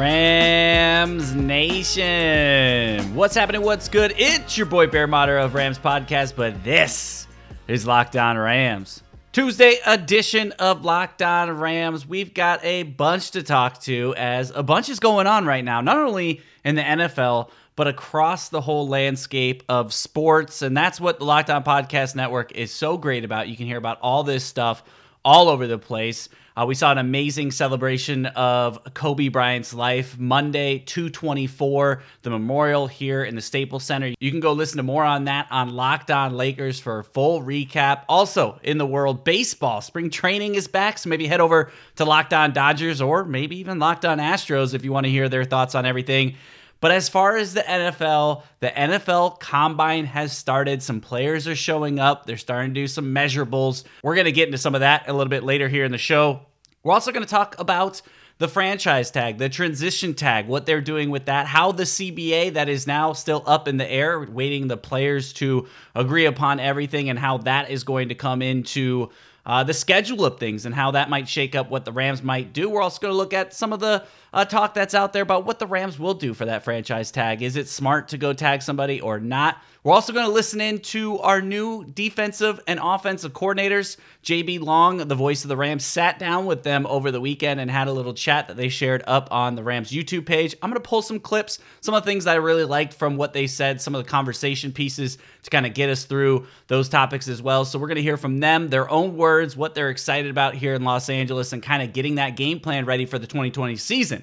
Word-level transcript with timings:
Rams 0.00 1.34
Nation. 1.34 3.14
What's 3.14 3.34
happening? 3.34 3.60
What's 3.60 3.90
good? 3.90 4.14
It's 4.16 4.56
your 4.56 4.66
boy 4.66 4.86
Bear 4.86 5.06
Motter 5.06 5.36
of 5.36 5.52
Rams 5.52 5.78
Podcast, 5.78 6.36
but 6.36 6.64
this 6.64 7.26
is 7.68 7.86
Locked 7.86 8.16
On 8.16 8.38
Rams. 8.38 9.02
Tuesday 9.32 9.76
edition 9.84 10.52
of 10.52 10.86
Locked 10.86 11.20
On 11.20 11.50
Rams. 11.50 12.08
We've 12.08 12.32
got 12.32 12.64
a 12.64 12.84
bunch 12.84 13.32
to 13.32 13.42
talk 13.42 13.78
to 13.82 14.14
as 14.16 14.50
a 14.54 14.62
bunch 14.62 14.88
is 14.88 15.00
going 15.00 15.26
on 15.26 15.44
right 15.44 15.62
now, 15.62 15.82
not 15.82 15.98
only 15.98 16.40
in 16.64 16.76
the 16.76 16.82
NFL, 16.82 17.50
but 17.76 17.86
across 17.86 18.48
the 18.48 18.62
whole 18.62 18.88
landscape 18.88 19.62
of 19.68 19.92
sports. 19.92 20.62
And 20.62 20.74
that's 20.74 20.98
what 20.98 21.18
the 21.18 21.26
Locked 21.26 21.50
On 21.50 21.62
Podcast 21.62 22.14
Network 22.14 22.52
is 22.52 22.72
so 22.72 22.96
great 22.96 23.26
about. 23.26 23.48
You 23.48 23.56
can 23.58 23.66
hear 23.66 23.76
about 23.76 23.98
all 24.00 24.22
this 24.22 24.44
stuff 24.44 24.82
all 25.24 25.48
over 25.48 25.66
the 25.66 25.78
place. 25.78 26.28
Uh, 26.56 26.66
we 26.66 26.74
saw 26.74 26.90
an 26.90 26.98
amazing 26.98 27.50
celebration 27.50 28.26
of 28.26 28.92
Kobe 28.92 29.28
Bryant's 29.28 29.72
life 29.72 30.18
Monday, 30.18 30.80
224, 30.80 32.02
the 32.22 32.30
memorial 32.30 32.86
here 32.86 33.22
in 33.24 33.34
the 33.34 33.40
Staples 33.40 33.84
Center. 33.84 34.12
You 34.18 34.30
can 34.30 34.40
go 34.40 34.52
listen 34.52 34.76
to 34.78 34.82
more 34.82 35.04
on 35.04 35.24
that 35.24 35.46
on 35.50 35.70
Locked 35.70 36.10
On 36.10 36.36
Lakers 36.36 36.80
for 36.80 36.98
a 36.98 37.04
full 37.04 37.40
recap. 37.40 38.02
Also, 38.08 38.58
in 38.62 38.78
the 38.78 38.86
world, 38.86 39.24
baseball, 39.24 39.80
spring 39.80 40.10
training 40.10 40.56
is 40.56 40.66
back, 40.68 40.98
so 40.98 41.08
maybe 41.08 41.26
head 41.26 41.40
over 41.40 41.70
to 41.96 42.04
Locked 42.04 42.34
On 42.34 42.52
Dodgers 42.52 43.00
or 43.00 43.24
maybe 43.24 43.56
even 43.58 43.78
Locked 43.78 44.04
On 44.04 44.18
Astros 44.18 44.74
if 44.74 44.84
you 44.84 44.92
want 44.92 45.04
to 45.06 45.10
hear 45.10 45.28
their 45.28 45.44
thoughts 45.44 45.74
on 45.74 45.86
everything. 45.86 46.34
But 46.80 46.92
as 46.92 47.08
far 47.08 47.36
as 47.36 47.52
the 47.54 47.60
NFL, 47.60 48.42
the 48.60 48.68
NFL 48.68 49.38
combine 49.38 50.06
has 50.06 50.36
started. 50.36 50.82
Some 50.82 51.00
players 51.00 51.46
are 51.46 51.56
showing 51.56 51.98
up. 51.98 52.26
They're 52.26 52.38
starting 52.38 52.72
to 52.72 52.80
do 52.80 52.86
some 52.86 53.14
measurables. 53.14 53.84
We're 54.02 54.14
going 54.14 54.24
to 54.24 54.32
get 54.32 54.48
into 54.48 54.58
some 54.58 54.74
of 54.74 54.80
that 54.80 55.08
a 55.08 55.12
little 55.12 55.28
bit 55.28 55.44
later 55.44 55.68
here 55.68 55.84
in 55.84 55.92
the 55.92 55.98
show. 55.98 56.46
We're 56.82 56.94
also 56.94 57.12
going 57.12 57.24
to 57.24 57.30
talk 57.30 57.54
about 57.58 58.00
the 58.38 58.48
franchise 58.48 59.10
tag, 59.10 59.36
the 59.36 59.50
transition 59.50 60.14
tag, 60.14 60.48
what 60.48 60.64
they're 60.64 60.80
doing 60.80 61.10
with 61.10 61.26
that, 61.26 61.46
how 61.46 61.72
the 61.72 61.82
CBA 61.82 62.54
that 62.54 62.70
is 62.70 62.86
now 62.86 63.12
still 63.12 63.42
up 63.46 63.68
in 63.68 63.76
the 63.76 63.90
air, 63.90 64.18
waiting 64.18 64.66
the 64.66 64.78
players 64.78 65.34
to 65.34 65.68
agree 65.94 66.24
upon 66.24 66.58
everything, 66.58 67.10
and 67.10 67.18
how 67.18 67.36
that 67.38 67.68
is 67.68 67.84
going 67.84 68.08
to 68.08 68.14
come 68.14 68.40
into 68.40 69.10
uh, 69.44 69.62
the 69.64 69.74
schedule 69.74 70.24
of 70.24 70.38
things 70.38 70.64
and 70.64 70.74
how 70.74 70.92
that 70.92 71.10
might 71.10 71.28
shake 71.28 71.54
up 71.54 71.70
what 71.70 71.84
the 71.84 71.92
Rams 71.92 72.22
might 72.22 72.52
do. 72.52 72.70
We're 72.70 72.82
also 72.82 73.00
going 73.00 73.12
to 73.12 73.16
look 73.16 73.34
at 73.34 73.52
some 73.52 73.72
of 73.72 73.80
the 73.80 74.04
uh, 74.32 74.44
talk 74.44 74.74
that's 74.74 74.94
out 74.94 75.12
there 75.12 75.22
about 75.22 75.44
what 75.44 75.58
the 75.58 75.66
Rams 75.66 75.98
will 75.98 76.14
do 76.14 76.34
for 76.34 76.44
that 76.44 76.64
franchise 76.64 77.10
tag. 77.10 77.42
Is 77.42 77.56
it 77.56 77.68
smart 77.68 78.08
to 78.08 78.18
go 78.18 78.32
tag 78.32 78.62
somebody 78.62 79.00
or 79.00 79.18
not? 79.18 79.58
We're 79.82 79.94
also 79.94 80.12
going 80.12 80.26
to 80.26 80.32
listen 80.32 80.60
in 80.60 80.80
to 80.80 81.18
our 81.20 81.40
new 81.40 81.84
defensive 81.84 82.60
and 82.66 82.78
offensive 82.82 83.32
coordinators. 83.32 83.96
JB 84.22 84.60
Long, 84.60 84.98
the 84.98 85.14
voice 85.14 85.42
of 85.42 85.48
the 85.48 85.56
Rams, 85.56 85.86
sat 85.86 86.18
down 86.18 86.44
with 86.44 86.64
them 86.64 86.86
over 86.86 87.10
the 87.10 87.20
weekend 87.20 87.60
and 87.60 87.70
had 87.70 87.88
a 87.88 87.92
little 87.92 88.12
chat 88.12 88.48
that 88.48 88.58
they 88.58 88.68
shared 88.68 89.02
up 89.06 89.28
on 89.30 89.54
the 89.54 89.62
Rams 89.62 89.90
YouTube 89.90 90.26
page. 90.26 90.54
I'm 90.60 90.68
going 90.68 90.80
to 90.80 90.86
pull 90.86 91.00
some 91.00 91.18
clips, 91.18 91.60
some 91.80 91.94
of 91.94 92.02
the 92.02 92.10
things 92.10 92.24
that 92.24 92.32
I 92.32 92.34
really 92.36 92.66
liked 92.66 92.92
from 92.92 93.16
what 93.16 93.32
they 93.32 93.46
said, 93.46 93.80
some 93.80 93.94
of 93.94 94.04
the 94.04 94.10
conversation 94.10 94.70
pieces 94.70 95.16
to 95.44 95.50
kind 95.50 95.64
of 95.64 95.72
get 95.72 95.88
us 95.88 96.04
through 96.04 96.46
those 96.66 96.90
topics 96.90 97.26
as 97.26 97.40
well. 97.40 97.64
So 97.64 97.78
we're 97.78 97.88
going 97.88 97.96
to 97.96 98.02
hear 98.02 98.18
from 98.18 98.38
them, 98.38 98.68
their 98.68 98.90
own 98.90 99.16
words, 99.16 99.56
what 99.56 99.74
they're 99.74 99.88
excited 99.88 100.30
about 100.30 100.54
here 100.54 100.74
in 100.74 100.84
Los 100.84 101.08
Angeles, 101.08 101.54
and 101.54 101.62
kind 101.62 101.82
of 101.82 101.94
getting 101.94 102.16
that 102.16 102.36
game 102.36 102.60
plan 102.60 102.84
ready 102.84 103.06
for 103.06 103.18
the 103.18 103.26
2020 103.26 103.76
season. 103.76 104.19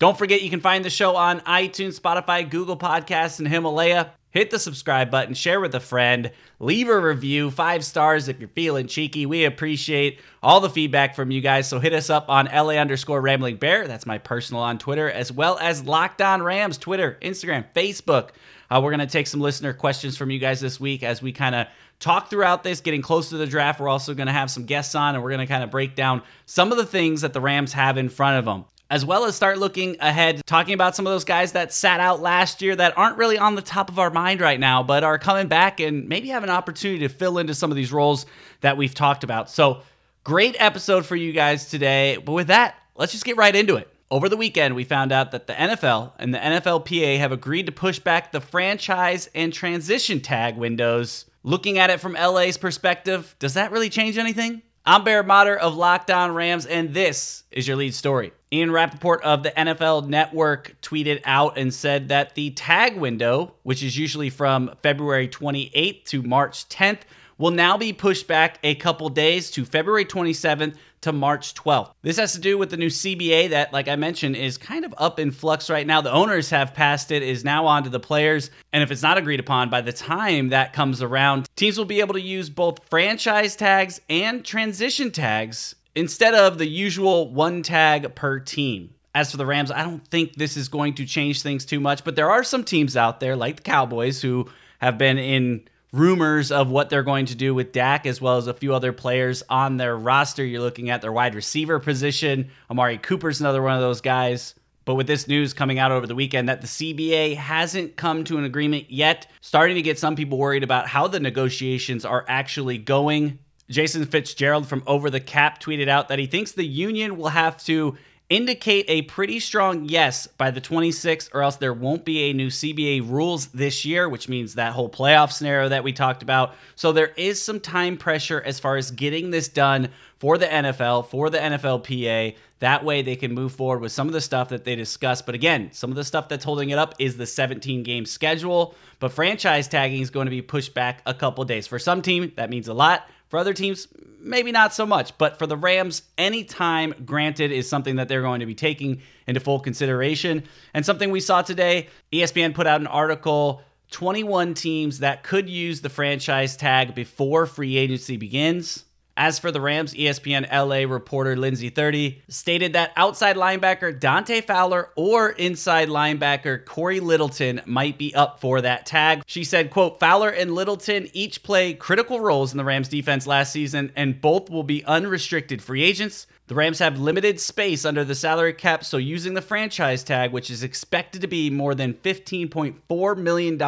Don't 0.00 0.16
forget 0.16 0.40
you 0.40 0.48
can 0.48 0.62
find 0.62 0.82
the 0.82 0.88
show 0.88 1.14
on 1.14 1.40
iTunes, 1.40 2.00
Spotify, 2.00 2.48
Google 2.48 2.78
Podcasts, 2.78 3.38
and 3.38 3.46
Himalaya 3.46 4.12
hit 4.30 4.50
the 4.50 4.58
subscribe 4.58 5.10
button, 5.10 5.34
share 5.34 5.60
with 5.60 5.74
a 5.74 5.80
friend, 5.80 6.30
leave 6.58 6.88
a 6.88 6.98
review, 6.98 7.50
five 7.50 7.84
stars 7.84 8.26
if 8.26 8.40
you're 8.40 8.48
feeling 8.48 8.86
cheeky. 8.86 9.26
We 9.26 9.44
appreciate 9.44 10.18
all 10.42 10.60
the 10.60 10.70
feedback 10.70 11.14
from 11.14 11.30
you 11.30 11.42
guys. 11.42 11.68
So 11.68 11.80
hit 11.80 11.92
us 11.92 12.08
up 12.08 12.30
on 12.30 12.46
LA 12.46 12.76
underscore 12.76 13.20
Rambling 13.20 13.56
Bear. 13.56 13.86
That's 13.86 14.06
my 14.06 14.16
personal 14.16 14.62
on 14.62 14.78
Twitter, 14.78 15.10
as 15.10 15.30
well 15.30 15.58
as 15.58 15.84
Locked 15.84 16.22
On 16.22 16.42
Rams, 16.42 16.78
Twitter, 16.78 17.18
Instagram, 17.20 17.66
Facebook. 17.74 18.30
Uh, 18.70 18.80
we're 18.82 18.92
going 18.92 19.00
to 19.00 19.06
take 19.06 19.26
some 19.26 19.42
listener 19.42 19.74
questions 19.74 20.16
from 20.16 20.30
you 20.30 20.38
guys 20.38 20.62
this 20.62 20.80
week 20.80 21.02
as 21.02 21.20
we 21.20 21.30
kind 21.30 21.54
of 21.54 21.66
talk 21.98 22.30
throughout 22.30 22.62
this, 22.62 22.80
getting 22.80 23.02
close 23.02 23.28
to 23.28 23.36
the 23.36 23.46
draft. 23.46 23.78
We're 23.78 23.88
also 23.88 24.14
going 24.14 24.28
to 24.28 24.32
have 24.32 24.50
some 24.50 24.64
guests 24.64 24.94
on, 24.94 25.14
and 25.14 25.22
we're 25.22 25.28
going 25.28 25.46
to 25.46 25.52
kind 25.52 25.62
of 25.62 25.70
break 25.70 25.94
down 25.94 26.22
some 26.46 26.72
of 26.72 26.78
the 26.78 26.86
things 26.86 27.20
that 27.20 27.34
the 27.34 27.40
Rams 27.42 27.74
have 27.74 27.98
in 27.98 28.08
front 28.08 28.38
of 28.38 28.46
them 28.46 28.64
as 28.90 29.04
well 29.04 29.24
as 29.24 29.36
start 29.36 29.58
looking 29.58 29.96
ahead, 30.00 30.42
talking 30.46 30.74
about 30.74 30.96
some 30.96 31.06
of 31.06 31.12
those 31.12 31.24
guys 31.24 31.52
that 31.52 31.72
sat 31.72 32.00
out 32.00 32.20
last 32.20 32.60
year 32.60 32.74
that 32.74 32.98
aren't 32.98 33.16
really 33.16 33.38
on 33.38 33.54
the 33.54 33.62
top 33.62 33.88
of 33.88 34.00
our 34.00 34.10
mind 34.10 34.40
right 34.40 34.58
now, 34.58 34.82
but 34.82 35.04
are 35.04 35.18
coming 35.18 35.46
back 35.46 35.78
and 35.78 36.08
maybe 36.08 36.28
have 36.28 36.42
an 36.42 36.50
opportunity 36.50 36.98
to 37.00 37.08
fill 37.08 37.38
into 37.38 37.54
some 37.54 37.70
of 37.70 37.76
these 37.76 37.92
roles 37.92 38.26
that 38.62 38.76
we've 38.76 38.94
talked 38.94 39.22
about. 39.22 39.48
So, 39.48 39.82
great 40.24 40.56
episode 40.58 41.06
for 41.06 41.14
you 41.14 41.32
guys 41.32 41.70
today. 41.70 42.16
But 42.16 42.32
with 42.32 42.48
that, 42.48 42.74
let's 42.96 43.12
just 43.12 43.24
get 43.24 43.36
right 43.36 43.54
into 43.54 43.76
it. 43.76 43.88
Over 44.10 44.28
the 44.28 44.36
weekend, 44.36 44.74
we 44.74 44.82
found 44.82 45.12
out 45.12 45.30
that 45.30 45.46
the 45.46 45.52
NFL 45.52 46.12
and 46.18 46.34
the 46.34 46.38
NFLPA 46.38 47.18
have 47.18 47.30
agreed 47.30 47.66
to 47.66 47.72
push 47.72 48.00
back 48.00 48.32
the 48.32 48.40
franchise 48.40 49.30
and 49.36 49.52
transition 49.52 50.20
tag 50.20 50.56
windows. 50.56 51.26
Looking 51.44 51.78
at 51.78 51.90
it 51.90 52.00
from 52.00 52.14
LA's 52.14 52.58
perspective, 52.58 53.36
does 53.38 53.54
that 53.54 53.70
really 53.70 53.88
change 53.88 54.18
anything? 54.18 54.62
I'm 54.84 55.04
Bear 55.04 55.22
Motter 55.22 55.56
of 55.56 55.76
Locked 55.76 56.10
On 56.10 56.32
Rams, 56.32 56.66
and 56.66 56.92
this 56.92 57.44
is 57.52 57.68
your 57.68 57.76
lead 57.76 57.94
story. 57.94 58.32
Ian 58.52 58.72
Rapoport 58.72 59.22
of 59.22 59.44
the 59.44 59.50
NFL 59.50 60.08
Network 60.08 60.74
tweeted 60.82 61.20
out 61.24 61.56
and 61.56 61.72
said 61.72 62.08
that 62.08 62.34
the 62.34 62.50
tag 62.50 62.96
window, 62.96 63.54
which 63.62 63.80
is 63.80 63.96
usually 63.96 64.28
from 64.28 64.74
February 64.82 65.28
28th 65.28 66.04
to 66.06 66.22
March 66.22 66.68
10th, 66.68 67.02
will 67.38 67.52
now 67.52 67.78
be 67.78 67.92
pushed 67.92 68.26
back 68.26 68.58
a 68.64 68.74
couple 68.74 69.08
days 69.08 69.52
to 69.52 69.64
February 69.64 70.04
27th 70.04 70.74
to 71.02 71.12
March 71.12 71.54
12th. 71.54 71.92
This 72.02 72.18
has 72.18 72.32
to 72.32 72.40
do 72.40 72.58
with 72.58 72.70
the 72.70 72.76
new 72.76 72.88
CBA 72.88 73.50
that, 73.50 73.72
like 73.72 73.86
I 73.86 73.96
mentioned, 73.96 74.36
is 74.36 74.58
kind 74.58 74.84
of 74.84 74.92
up 74.98 75.20
in 75.20 75.30
flux 75.30 75.70
right 75.70 75.86
now. 75.86 76.00
The 76.00 76.12
owners 76.12 76.50
have 76.50 76.74
passed 76.74 77.12
it, 77.12 77.22
is 77.22 77.44
now 77.44 77.66
on 77.66 77.84
to 77.84 77.88
the 77.88 78.00
players. 78.00 78.50
And 78.72 78.82
if 78.82 78.90
it's 78.90 79.00
not 79.00 79.16
agreed 79.16 79.40
upon, 79.40 79.70
by 79.70 79.80
the 79.80 79.92
time 79.92 80.48
that 80.48 80.72
comes 80.72 81.02
around, 81.02 81.48
teams 81.56 81.78
will 81.78 81.84
be 81.84 82.00
able 82.00 82.14
to 82.14 82.20
use 82.20 82.50
both 82.50 82.86
franchise 82.90 83.54
tags 83.54 84.00
and 84.10 84.44
transition 84.44 85.10
tags 85.10 85.76
instead 85.94 86.34
of 86.34 86.58
the 86.58 86.68
usual 86.68 87.32
one 87.32 87.62
tag 87.62 88.14
per 88.14 88.38
team. 88.38 88.94
As 89.14 89.30
for 89.30 89.38
the 89.38 89.46
Rams, 89.46 89.72
I 89.72 89.82
don't 89.82 90.06
think 90.06 90.34
this 90.34 90.56
is 90.56 90.68
going 90.68 90.94
to 90.94 91.04
change 91.04 91.42
things 91.42 91.64
too 91.64 91.80
much, 91.80 92.04
but 92.04 92.14
there 92.14 92.30
are 92.30 92.44
some 92.44 92.62
teams 92.62 92.96
out 92.96 93.18
there 93.18 93.34
like 93.34 93.56
the 93.56 93.62
Cowboys 93.62 94.22
who 94.22 94.48
have 94.80 94.98
been 94.98 95.18
in 95.18 95.68
rumors 95.92 96.52
of 96.52 96.70
what 96.70 96.90
they're 96.90 97.02
going 97.02 97.26
to 97.26 97.34
do 97.34 97.54
with 97.54 97.72
Dak, 97.72 98.06
as 98.06 98.20
well 98.20 98.36
as 98.36 98.46
a 98.46 98.54
few 98.54 98.74
other 98.74 98.92
players 98.92 99.42
on 99.48 99.76
their 99.76 99.96
roster. 99.96 100.44
You're 100.44 100.60
looking 100.60 100.90
at 100.90 101.02
their 101.02 101.12
wide 101.12 101.34
receiver 101.34 101.80
position. 101.80 102.50
Amari 102.70 102.98
Cooper's 102.98 103.40
another 103.40 103.62
one 103.62 103.74
of 103.74 103.80
those 103.80 104.00
guys. 104.00 104.54
But 104.84 104.94
with 104.94 105.06
this 105.06 105.28
news 105.28 105.52
coming 105.52 105.78
out 105.78 105.92
over 105.92 106.06
the 106.06 106.14
weekend 106.14 106.48
that 106.48 106.62
the 106.62 106.66
CBA 106.66 107.36
hasn't 107.36 107.96
come 107.96 108.24
to 108.24 108.38
an 108.38 108.44
agreement 108.44 108.90
yet, 108.90 109.26
starting 109.40 109.76
to 109.76 109.82
get 109.82 109.98
some 109.98 110.16
people 110.16 110.38
worried 110.38 110.64
about 110.64 110.86
how 110.86 111.06
the 111.06 111.20
negotiations 111.20 112.04
are 112.04 112.24
actually 112.28 112.78
going. 112.78 113.38
Jason 113.70 114.04
Fitzgerald 114.04 114.66
from 114.66 114.82
Over 114.86 115.08
the 115.10 115.20
Cap 115.20 115.62
tweeted 115.62 115.88
out 115.88 116.08
that 116.08 116.18
he 116.18 116.26
thinks 116.26 116.52
the 116.52 116.66
union 116.66 117.16
will 117.16 117.28
have 117.28 117.56
to 117.64 117.96
indicate 118.28 118.84
a 118.88 119.02
pretty 119.02 119.40
strong 119.40 119.84
yes 119.88 120.28
by 120.28 120.52
the 120.52 120.60
26th, 120.60 121.28
or 121.34 121.42
else 121.42 121.56
there 121.56 121.74
won't 121.74 122.04
be 122.04 122.30
a 122.30 122.32
new 122.32 122.46
CBA 122.46 123.08
rules 123.08 123.48
this 123.48 123.84
year, 123.84 124.08
which 124.08 124.28
means 124.28 124.54
that 124.54 124.72
whole 124.72 124.88
playoff 124.88 125.32
scenario 125.32 125.68
that 125.68 125.82
we 125.82 125.92
talked 125.92 126.22
about. 126.22 126.54
So 126.76 126.92
there 126.92 127.12
is 127.16 127.42
some 127.42 127.58
time 127.58 127.96
pressure 127.96 128.40
as 128.40 128.60
far 128.60 128.76
as 128.76 128.92
getting 128.92 129.30
this 129.30 129.48
done 129.48 129.88
for 130.18 130.38
the 130.38 130.46
NFL, 130.46 131.06
for 131.06 131.28
the 131.28 131.38
NFLPA. 131.38 132.36
That 132.60 132.84
way 132.84 133.02
they 133.02 133.16
can 133.16 133.34
move 133.34 133.52
forward 133.52 133.80
with 133.80 133.90
some 133.90 134.06
of 134.06 134.12
the 134.12 134.20
stuff 134.20 134.50
that 134.50 134.64
they 134.64 134.76
discussed. 134.76 135.26
But 135.26 135.34
again, 135.34 135.70
some 135.72 135.90
of 135.90 135.96
the 135.96 136.04
stuff 136.04 136.28
that's 136.28 136.44
holding 136.44 136.70
it 136.70 136.78
up 136.78 136.94
is 137.00 137.16
the 137.16 137.26
17 137.26 137.82
game 137.82 138.06
schedule. 138.06 138.76
But 139.00 139.12
franchise 139.12 139.66
tagging 139.66 140.02
is 140.02 140.10
going 140.10 140.26
to 140.26 140.30
be 140.30 140.42
pushed 140.42 140.72
back 140.72 141.02
a 141.04 141.14
couple 141.14 141.44
days. 141.44 141.66
For 141.66 141.80
some 141.80 142.00
team, 142.00 142.32
that 142.36 142.50
means 142.50 142.68
a 142.68 142.74
lot. 142.74 143.08
For 143.30 143.38
other 143.38 143.54
teams, 143.54 143.86
maybe 144.18 144.52
not 144.52 144.74
so 144.74 144.84
much. 144.84 145.16
But 145.16 145.38
for 145.38 145.46
the 145.46 145.56
Rams, 145.56 146.02
any 146.18 146.44
time 146.44 146.94
granted 147.06 147.52
is 147.52 147.68
something 147.68 147.96
that 147.96 148.08
they're 148.08 148.22
going 148.22 148.40
to 148.40 148.46
be 148.46 148.56
taking 148.56 149.00
into 149.26 149.40
full 149.40 149.60
consideration. 149.60 150.42
And 150.74 150.84
something 150.84 151.10
we 151.10 151.20
saw 151.20 151.40
today 151.40 151.88
ESPN 152.12 152.54
put 152.54 152.66
out 152.66 152.80
an 152.80 152.88
article 152.88 153.62
21 153.92 154.54
teams 154.54 154.98
that 154.98 155.22
could 155.22 155.48
use 155.48 155.80
the 155.80 155.88
franchise 155.88 156.56
tag 156.56 156.94
before 156.94 157.46
free 157.46 157.76
agency 157.76 158.16
begins. 158.16 158.84
As 159.20 159.38
for 159.38 159.52
the 159.52 159.60
Rams, 159.60 159.92
ESPN 159.92 160.50
LA 160.50 160.90
reporter 160.90 161.36
Lindsey 161.36 161.70
Thiry 161.70 162.22
stated 162.28 162.72
that 162.72 162.90
outside 162.96 163.36
linebacker 163.36 164.00
Dante 164.00 164.40
Fowler 164.40 164.88
or 164.96 165.28
inside 165.32 165.90
linebacker 165.90 166.64
Corey 166.64 167.00
Littleton 167.00 167.60
might 167.66 167.98
be 167.98 168.14
up 168.14 168.40
for 168.40 168.62
that 168.62 168.86
tag. 168.86 169.22
She 169.26 169.44
said, 169.44 169.70
quote, 169.70 170.00
Fowler 170.00 170.30
and 170.30 170.54
Littleton 170.54 171.10
each 171.12 171.42
play 171.42 171.74
critical 171.74 172.20
roles 172.20 172.52
in 172.52 172.56
the 172.56 172.64
Rams 172.64 172.88
defense 172.88 173.26
last 173.26 173.52
season, 173.52 173.92
and 173.94 174.22
both 174.22 174.48
will 174.48 174.62
be 174.62 174.82
unrestricted 174.86 175.60
free 175.60 175.82
agents. 175.82 176.26
The 176.46 176.54
Rams 176.54 176.78
have 176.78 176.98
limited 176.98 177.38
space 177.40 177.84
under 177.84 178.04
the 178.04 178.14
salary 178.14 178.54
cap, 178.54 178.86
so 178.86 178.96
using 178.96 179.34
the 179.34 179.42
franchise 179.42 180.02
tag, 180.02 180.32
which 180.32 180.50
is 180.50 180.62
expected 180.62 181.20
to 181.20 181.28
be 181.28 181.50
more 181.50 181.74
than 181.74 181.92
$15.4 181.92 183.18
million, 183.18 183.58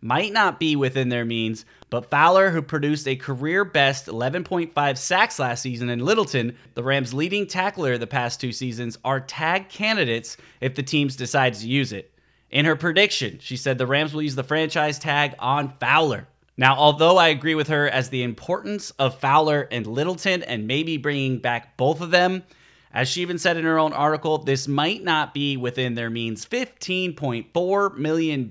might 0.00 0.32
not 0.32 0.58
be 0.58 0.76
within 0.76 1.08
their 1.08 1.24
means. 1.24 1.64
But 1.90 2.10
Fowler, 2.10 2.50
who 2.50 2.62
produced 2.62 3.08
a 3.08 3.16
career 3.16 3.64
best 3.64 4.06
11.5 4.06 4.96
sacks 4.96 5.38
last 5.38 5.62
season, 5.62 5.88
and 5.88 6.02
Littleton, 6.02 6.56
the 6.74 6.82
Rams' 6.82 7.14
leading 7.14 7.46
tackler 7.46 7.98
the 7.98 8.06
past 8.06 8.40
two 8.40 8.52
seasons, 8.52 8.98
are 9.04 9.20
tag 9.20 9.68
candidates 9.68 10.36
if 10.60 10.74
the 10.74 10.82
teams 10.82 11.16
decide 11.16 11.54
to 11.54 11.68
use 11.68 11.92
it. 11.92 12.12
In 12.50 12.64
her 12.64 12.76
prediction, 12.76 13.38
she 13.40 13.56
said 13.56 13.78
the 13.78 13.86
Rams 13.86 14.12
will 14.12 14.22
use 14.22 14.34
the 14.34 14.42
franchise 14.42 14.98
tag 14.98 15.34
on 15.38 15.74
Fowler. 15.78 16.26
Now, 16.56 16.76
although 16.76 17.16
I 17.16 17.28
agree 17.28 17.54
with 17.54 17.68
her 17.68 17.88
as 17.88 18.10
the 18.10 18.22
importance 18.22 18.90
of 18.92 19.18
Fowler 19.18 19.68
and 19.70 19.86
Littleton 19.86 20.42
and 20.42 20.66
maybe 20.66 20.96
bringing 20.96 21.38
back 21.38 21.76
both 21.76 22.00
of 22.00 22.10
them, 22.10 22.42
as 22.92 23.08
she 23.08 23.22
even 23.22 23.38
said 23.38 23.56
in 23.56 23.64
her 23.64 23.78
own 23.78 23.92
article, 23.92 24.38
this 24.38 24.66
might 24.66 25.04
not 25.04 25.32
be 25.32 25.56
within 25.56 25.94
their 25.94 26.10
means. 26.10 26.44
$15.4 26.44 27.96
million. 27.96 28.50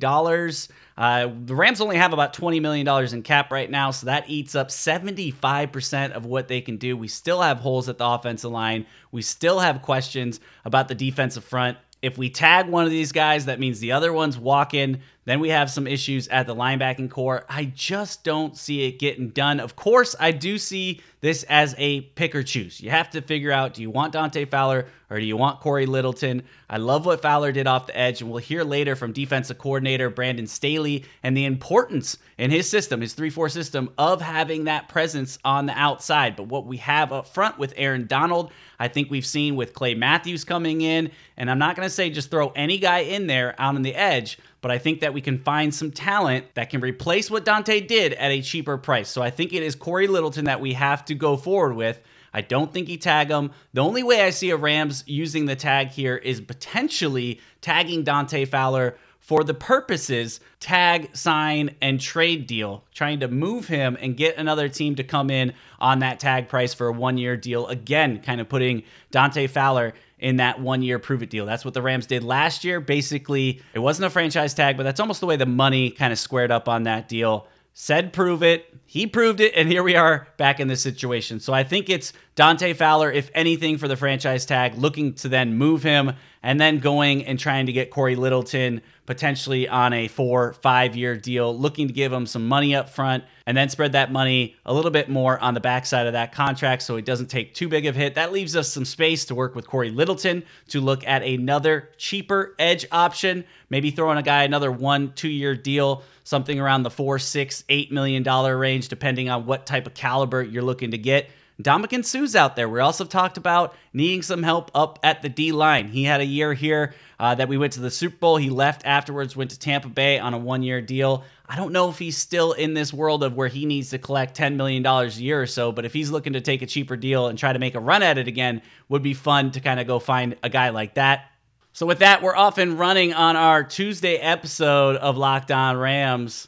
Uh, 1.00 1.30
the 1.46 1.56
Rams 1.56 1.80
only 1.80 1.96
have 1.96 2.12
about 2.12 2.34
$20 2.34 2.62
million 2.62 3.13
in 3.13 3.22
cap 3.24 3.54
right 3.54 3.72
now, 3.72 3.90
so 3.90 4.07
that 4.07 4.30
eats 4.30 4.54
up 4.54 4.68
75% 4.68 6.12
of 6.12 6.25
what 6.25 6.50
they 6.50 6.60
can 6.60 6.75
do. 6.75 6.98
We 6.98 7.07
still 7.07 7.42
have 7.42 7.60
holes 7.60 7.88
at 7.88 7.98
the 7.98 8.06
offensive 8.06 8.51
line. 8.51 8.86
We 9.10 9.22
still 9.22 9.60
have 9.60 9.81
questions 9.81 10.42
about 10.66 10.90
the 10.90 10.96
defensive 10.96 11.46
front. 11.46 11.78
If 12.01 12.18
we 12.18 12.30
tag 12.30 12.68
one 12.68 12.84
of 12.84 12.92
these 12.92 13.13
guys, 13.13 13.46
that 13.46 13.62
means 13.62 13.80
the 13.80 13.94
other 13.94 14.12
one's 14.12 14.38
walk 14.38 14.74
in. 14.74 15.00
Then 15.25 15.39
we 15.39 15.50
have 15.50 15.69
some 15.69 15.86
issues 15.86 16.27
at 16.30 16.48
the 16.48 16.56
linebacking 16.56 17.12
corps. 17.12 17.45
I 17.48 17.66
just 17.66 18.24
don't 18.24 18.57
see 18.57 18.88
it 18.88 19.00
getting 19.00 19.30
done. 19.30 19.60
Of 19.60 19.75
course, 19.75 20.16
I 20.19 20.31
do 20.31 20.57
see 20.57 21.01
this 21.21 21.44
as 21.44 21.75
a 21.77 22.01
pick 22.01 22.33
or 22.33 22.44
choose. 22.44 22.80
You 22.81 22.89
have 22.92 23.10
to 23.12 23.21
figure 23.21 23.51
out 23.51 23.74
do 23.74 23.81
you 23.81 23.89
want 23.89 24.13
Dante 24.13 24.45
Fowler 24.45 24.88
or 25.10 25.19
do 25.19 25.25
you 25.25 25.36
want 25.36 25.60
Corey 25.60 25.86
Littleton? 25.86 26.44
I 26.69 26.77
love 26.77 27.06
what 27.06 27.21
Fowler 27.21 27.51
did 27.51 27.68
off 27.68 27.88
the 27.88 27.98
edge, 27.98 28.21
and 28.21 28.30
we'll 28.30 28.39
hear 28.39 28.63
later 28.63 28.95
from 28.95 29.12
defensive 29.12 29.57
coordinator 29.57 30.10
Brandon 30.10 30.48
Staley 30.48 31.04
and 31.24 31.36
the 31.36 31.45
importance 31.45 32.18
in 32.38 32.51
his 32.51 32.69
system, 32.69 33.01
his 33.01 33.13
3 33.13 33.30
4 33.30 33.50
system, 33.50 33.89
of 33.98 34.22
having 34.22 34.65
that 34.65 34.88
presence 34.88 35.39
on 35.44 35.65
the 35.65 35.74
outside. 35.74 36.36
But 36.36 36.48
what 36.48 36.65
we 36.65 36.77
have 36.77 37.12
up 37.12 37.27
front 37.27 37.57
with 37.57 37.74
Aaron 37.75 38.07
Donald, 38.07 38.51
I 38.80 38.88
think 38.88 39.10
we've 39.10 39.25
seen 39.25 39.56
with 39.56 39.74
Clay 39.74 39.95
Matthews 39.95 40.44
coming 40.44 40.81
in, 40.81 41.12
and 41.36 41.50
I'm 41.50 41.60
not 41.60 41.75
going 41.75 41.88
to 41.88 41.94
say 41.94 42.10
just 42.10 42.31
throw 42.31 42.50
any 42.50 42.77
guy 42.77 43.00
in 43.00 43.27
there 43.27 43.56
out 43.60 43.75
on 43.75 43.81
the 43.81 43.95
edge 43.95 44.38
but 44.62 44.72
I 44.72 44.78
think 44.78 45.02
that 45.02 45.14
we 45.14 45.22
can 45.22 45.38
find 45.38 45.74
some 45.74 45.92
talent 45.92 46.46
that 46.56 46.70
can 46.70 46.82
replace 46.82 47.32
what 47.32 47.46
Dante 47.46 47.80
did 47.80 48.14
at 48.14 48.32
a 48.32 48.42
cheaper 48.42 48.78
price. 48.78 49.10
So 49.10 49.22
I 49.22 49.30
think 49.30 49.54
it 49.54 49.64
is 49.64 49.76
Corey 49.76 50.08
Littleton 50.08 50.46
that 50.46 50.62
we 50.62 50.74
have 50.74 51.06
to 51.06 51.16
go 51.16 51.38
forward 51.38 51.76
with. 51.76 52.00
I 52.34 52.42
don't 52.42 52.72
think 52.72 52.88
he 52.88 52.98
tag 52.98 53.30
him. 53.30 53.52
The 53.74 53.82
only 53.82 54.04
way 54.04 54.22
I 54.22 54.30
see 54.30 54.52
a 54.52 54.58
Rams 54.58 55.04
using 55.08 55.46
the 55.46 55.56
tag 55.56 55.90
here 55.90 56.16
is 56.16 56.42
potentially 56.42 57.42
tagging 57.62 58.04
Dante 58.04 58.46
Fowler 58.46 58.98
for 59.19 59.44
the 59.44 59.54
purposes 59.54 60.39
tag, 60.60 61.16
sign, 61.16 61.75
and 61.81 62.01
trade 62.01 62.48
deal, 62.48 62.83
trying 62.94 63.19
to 63.19 63.27
move 63.27 63.68
him 63.68 63.98
and 64.01 64.18
get 64.18 64.38
another 64.38 64.68
team 64.68 64.95
to 64.95 65.04
come 65.04 65.30
in 65.30 65.54
on 65.80 66.00
that 66.00 66.19
tag 66.19 66.48
price 66.48 66.74
for 66.74 66.88
a 66.88 66.92
one 66.92 67.18
year 67.18 67.38
deal. 67.38 67.68
Again, 67.68 68.21
kind 68.21 68.42
of 68.42 68.50
putting 68.50 68.83
Dante 69.12 69.48
Fowler 69.48 69.94
in 70.19 70.38
that 70.38 70.60
one 70.60 70.81
year 70.81 71.00
prove 71.00 71.24
it 71.24 71.30
deal. 71.30 71.45
That's 71.45 71.63
what 71.63 71.74
the 71.74 71.81
Rams 71.81 72.06
did 72.06 72.24
last 72.24 72.63
year. 72.63 72.80
Basically, 72.80 73.62
it 73.74 73.80
wasn't 73.80 74.07
a 74.07 74.10
franchise 74.10 74.54
tag, 74.54 74.77
but 74.77 74.83
that's 74.83 75.00
almost 75.00 75.22
the 75.22 75.27
way 75.27 75.36
the 75.36 75.45
money 75.45 75.92
kind 75.92 76.12
of 76.12 76.19
squared 76.19 76.51
up 76.51 76.68
on 76.68 76.83
that 76.83 77.07
deal. 77.07 77.48
Said 77.74 78.12
prove 78.12 78.44
it. 78.44 78.75
He 78.86 79.07
proved 79.07 79.39
it, 79.39 79.54
and 79.56 79.69
here 79.69 79.83
we 79.83 79.95
are 79.95 80.27
back 80.38 80.60
in 80.60 80.68
this 80.68 80.81
situation. 80.81 81.39
So 81.39 81.54
I 81.54 81.63
think 81.63 81.89
it's 81.89 82.12
Dante 82.39 82.71
Fowler, 82.71 83.12
if 83.12 83.30
anything, 83.36 83.77
for 83.77 83.89
the 83.89 83.97
franchise 83.97 84.45
tag, 84.45 84.75
looking 84.75 85.13
to 85.15 85.27
then 85.27 85.57
move 85.57 85.83
him 85.83 86.13
and 86.41 86.57
then 86.57 86.80
going 86.80 87.25
and 87.25 87.38
trying 87.38 87.65
to 87.65 87.74
get 87.74 87.91
Corey 87.91 88.15
Littleton 88.15 88.81
potentially 89.06 89.68
on 89.68 89.91
a 89.91 90.07
four, 90.07 90.53
five 90.53 90.95
year 90.95 91.18
deal, 91.18 91.53
looking 91.53 91.89
to 91.89 91.94
give 91.94 92.13
him 92.13 92.25
some 92.25 92.47
money 92.47 92.74
up 92.74 92.89
front 92.89 93.25
and 93.45 93.57
then 93.57 93.68
spread 93.68 93.91
that 93.91 94.13
money 94.13 94.56
a 94.65 94.74
little 94.74 94.89
bit 94.89 95.09
more 95.09 95.38
on 95.39 95.53
the 95.53 95.59
backside 95.59 96.07
of 96.07 96.13
that 96.13 96.31
contract 96.31 96.81
so 96.81 96.95
he 96.95 97.01
doesn't 97.01 97.27
take 97.27 97.53
too 97.56 97.68
big 97.68 97.86
of 97.86 97.97
a 97.97 98.00
hit. 98.00 98.15
That 98.15 98.31
leaves 98.31 98.56
us 98.56 98.71
some 98.71 98.86
space 98.86 99.25
to 99.25 99.36
work 99.36 99.53
with 99.53 99.68
Corey 99.68 99.89
Littleton 99.91 100.44
to 100.69 100.80
look 100.80 101.06
at 101.06 101.24
another 101.24 101.89
cheaper 101.97 102.56
edge 102.57 102.86
option, 102.89 103.44
maybe 103.69 103.91
throwing 103.91 104.18
a 104.18 104.24
guy 104.24 104.44
another 104.44 104.71
one, 104.71 105.12
two 105.12 105.27
year 105.27 105.57
deal, 105.57 106.03
something 106.24 106.57
around 106.57 106.83
the 106.83 106.89
four, 106.89 107.19
six, 107.19 107.65
eight 107.68 107.91
million 107.91 108.24
dollar 108.24 108.57
range, 108.57 108.88
depending 108.88 109.30
on 109.30 109.45
what 109.45 109.65
type 109.65 109.86
of 109.88 109.94
caliber 109.94 110.41
you're 110.41 110.63
looking 110.63 110.91
to 110.91 110.97
get. 110.97 111.30
Ndamukong 111.62 112.06
Suh's 112.06 112.38
out 112.38 112.56
there. 112.56 112.70
We 112.70 112.80
also 112.80 113.04
talked 113.04 113.38
about 113.38 113.76
needing 113.92 114.22
some 114.22 114.44
help 114.44 114.72
up 114.74 114.98
at 115.04 115.22
the 115.22 115.28
D 115.28 115.52
line. 115.52 115.90
He 115.90 116.06
had 116.06 116.22
a 116.22 116.26
year 116.26 116.54
here 116.54 116.94
uh, 117.20 117.36
that 117.36 117.50
we 117.50 117.58
went 117.58 117.74
to 117.74 117.82
the 117.82 117.92
Super 117.92 118.16
Bowl. 118.16 118.38
He 118.38 118.50
left 118.50 118.86
afterwards, 118.86 119.36
went 119.36 119.52
to 119.52 119.60
Tampa 119.60 119.90
Bay 119.90 120.20
on 120.20 120.34
a 120.34 120.38
one 120.38 120.64
year 120.64 120.82
deal. 120.82 121.26
I 121.46 121.58
don't 121.58 121.74
know 121.74 121.90
if 121.90 122.00
he's 122.00 122.16
still 122.16 122.54
in 122.54 122.76
this 122.76 122.94
world 122.94 123.24
of 123.24 123.36
where 123.36 123.50
he 123.50 123.66
needs 123.66 123.90
to 123.90 123.98
collect 123.98 124.38
$10 124.38 124.56
million 124.56 124.86
a 124.86 125.08
year 125.08 125.42
or 125.42 125.48
so, 125.48 125.72
but 125.74 125.84
if 125.84 125.92
he's 125.92 126.12
looking 126.12 126.34
to 126.34 126.42
take 126.42 126.62
a 126.62 126.66
cheaper 126.66 126.96
deal 126.96 127.28
and 127.28 127.38
try 127.38 127.52
to 127.52 127.60
make 127.60 127.76
a 127.76 127.80
run 127.80 128.04
at 128.04 128.18
it 128.18 128.28
again, 128.28 128.62
would 128.88 129.04
be 129.04 129.14
fun 129.14 129.52
to 129.52 129.60
kind 129.60 129.80
of 129.82 129.88
go 129.88 130.00
find 130.00 130.38
a 130.44 130.50
guy 130.50 130.70
like 130.70 130.94
that. 130.94 131.26
So, 131.74 131.86
with 131.86 132.00
that, 132.00 132.22
we're 132.22 132.36
off 132.36 132.58
and 132.58 132.80
running 132.80 133.14
on 133.14 133.36
our 133.36 133.64
Tuesday 133.64 134.16
episode 134.16 134.96
of 134.96 135.18
Locked 135.18 135.52
On 135.52 135.78
Rams. 135.78 136.48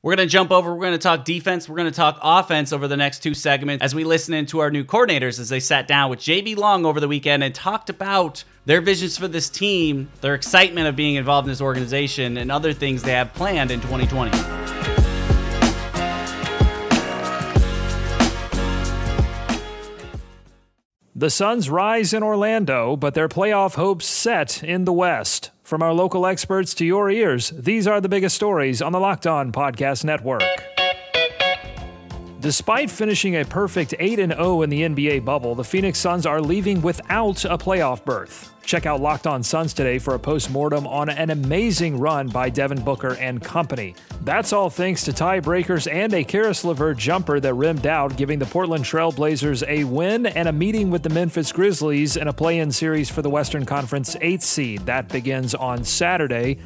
We're 0.00 0.14
going 0.14 0.28
to 0.28 0.32
jump 0.32 0.52
over. 0.52 0.72
We're 0.72 0.82
going 0.82 0.92
to 0.92 0.98
talk 0.98 1.24
defense. 1.24 1.68
We're 1.68 1.74
going 1.74 1.90
to 1.90 1.96
talk 1.96 2.20
offense 2.22 2.72
over 2.72 2.86
the 2.86 2.96
next 2.96 3.20
two 3.20 3.34
segments 3.34 3.82
as 3.82 3.96
we 3.96 4.04
listen 4.04 4.32
into 4.32 4.60
our 4.60 4.70
new 4.70 4.84
coordinators 4.84 5.40
as 5.40 5.48
they 5.48 5.58
sat 5.58 5.88
down 5.88 6.08
with 6.08 6.20
JB 6.20 6.56
Long 6.56 6.86
over 6.86 7.00
the 7.00 7.08
weekend 7.08 7.42
and 7.42 7.52
talked 7.52 7.90
about 7.90 8.44
their 8.64 8.80
visions 8.80 9.18
for 9.18 9.26
this 9.26 9.50
team, 9.50 10.08
their 10.20 10.36
excitement 10.36 10.86
of 10.86 10.94
being 10.94 11.16
involved 11.16 11.48
in 11.48 11.50
this 11.50 11.60
organization, 11.60 12.36
and 12.36 12.52
other 12.52 12.72
things 12.72 13.02
they 13.02 13.10
have 13.10 13.34
planned 13.34 13.72
in 13.72 13.80
2020. 13.80 14.30
The 21.16 21.30
Suns 21.30 21.68
rise 21.68 22.14
in 22.14 22.22
Orlando, 22.22 22.94
but 22.94 23.14
their 23.14 23.28
playoff 23.28 23.74
hopes 23.74 24.06
set 24.06 24.62
in 24.62 24.84
the 24.84 24.92
West. 24.92 25.50
From 25.68 25.82
our 25.82 25.92
local 25.92 26.24
experts 26.24 26.72
to 26.76 26.86
your 26.86 27.10
ears, 27.10 27.50
these 27.50 27.86
are 27.86 28.00
the 28.00 28.08
biggest 28.08 28.34
stories 28.34 28.80
on 28.80 28.92
the 28.92 28.98
Locked 28.98 29.26
On 29.26 29.52
Podcast 29.52 30.02
Network. 30.02 30.40
Despite 32.40 32.90
finishing 32.90 33.36
a 33.36 33.44
perfect 33.44 33.92
8 33.98 34.16
0 34.16 34.62
in 34.62 34.70
the 34.70 34.80
NBA 34.80 35.26
bubble, 35.26 35.54
the 35.54 35.62
Phoenix 35.62 35.98
Suns 35.98 36.24
are 36.24 36.40
leaving 36.40 36.80
without 36.80 37.44
a 37.44 37.58
playoff 37.58 38.02
berth. 38.02 38.50
Check 38.68 38.84
out 38.84 39.00
Locked 39.00 39.26
On 39.26 39.42
Suns 39.42 39.72
today 39.72 39.98
for 39.98 40.14
a 40.14 40.18
post-mortem 40.18 40.86
on 40.86 41.08
an 41.08 41.30
amazing 41.30 41.98
run 41.98 42.28
by 42.28 42.50
Devin 42.50 42.82
Booker 42.82 43.14
and 43.14 43.42
company. 43.42 43.94
That's 44.24 44.52
all 44.52 44.68
thanks 44.68 45.04
to 45.04 45.10
tiebreakers 45.10 45.90
and 45.90 46.12
a 46.12 46.22
Caris 46.22 46.66
LeVert 46.66 46.98
jumper 46.98 47.40
that 47.40 47.54
rimmed 47.54 47.86
out, 47.86 48.18
giving 48.18 48.38
the 48.38 48.44
Portland 48.44 48.84
Trail 48.84 49.10
Blazers 49.10 49.62
a 49.62 49.84
win 49.84 50.26
and 50.26 50.48
a 50.48 50.52
meeting 50.52 50.90
with 50.90 51.02
the 51.02 51.08
Memphis 51.08 51.50
Grizzlies 51.50 52.18
in 52.18 52.28
a 52.28 52.32
play-in 52.34 52.70
series 52.70 53.08
for 53.08 53.22
the 53.22 53.30
Western 53.30 53.64
Conference 53.64 54.16
8th 54.16 54.42
seed. 54.42 54.80
That 54.84 55.08
begins 55.08 55.54
on 55.54 55.82
Saturday. 55.82 56.58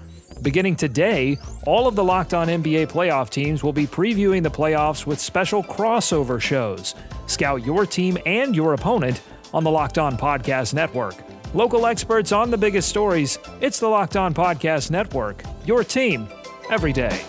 Beginning 0.43 0.75
today, 0.75 1.39
all 1.67 1.87
of 1.87 1.95
the 1.95 2.03
Locked 2.03 2.35
On 2.35 2.49
NBA 2.49 2.89
playoff 2.89 3.31
teams 3.31 3.63
will 3.63 3.73
be 3.73 3.87
previewing 3.87 4.43
the 4.43 4.51
playoffs 4.51 5.07
with 5.07 5.21
special 5.21 5.63
crossover 5.63 6.41
shows. 6.41 6.97
Scout 7.29 7.65
your 7.65 7.87
team 7.87 8.19
and 8.27 8.57
your 8.57 8.75
opponent 8.75 9.23
on 9.55 9.63
the 9.63 9.71
Locked 9.71 9.99
On 9.99 10.19
Podcast 10.19 10.75
Network. 10.75 11.15
Local 11.55 11.85
experts 11.85 12.33
on 12.33 12.51
the 12.51 12.57
biggest 12.57 12.89
stories. 12.89 13.39
It's 13.61 13.79
the 13.79 13.87
Locked 13.87 14.17
On 14.17 14.33
Podcast 14.33 14.91
Network. 14.91 15.43
Your 15.67 15.85
team 15.85 16.27
every 16.71 16.95
day. 16.95 17.23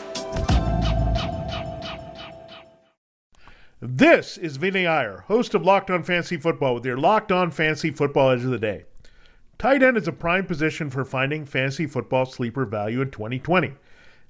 This 3.82 4.38
is 4.38 4.56
Vinny 4.56 4.88
Iyer, 4.88 5.26
host 5.28 5.56
of 5.56 5.66
Locked 5.66 5.92
On 5.92 6.04
Fantasy 6.04 6.38
Football, 6.38 6.76
with 6.76 6.86
your 6.86 6.96
Locked 6.96 7.34
On 7.34 7.52
Fantasy 7.52 7.92
Football 7.92 8.30
Edge 8.30 8.46
of 8.46 8.52
the 8.52 8.58
Day. 8.58 8.86
Tight 9.58 9.84
end 9.84 9.98
is 9.98 10.08
a 10.08 10.14
prime 10.14 10.46
position 10.46 10.90
for 10.90 11.04
finding 11.04 11.44
fantasy 11.44 11.86
football 11.86 12.26
sleeper 12.26 12.66
value 12.66 13.02
in 13.02 13.12
2020. 13.12 13.74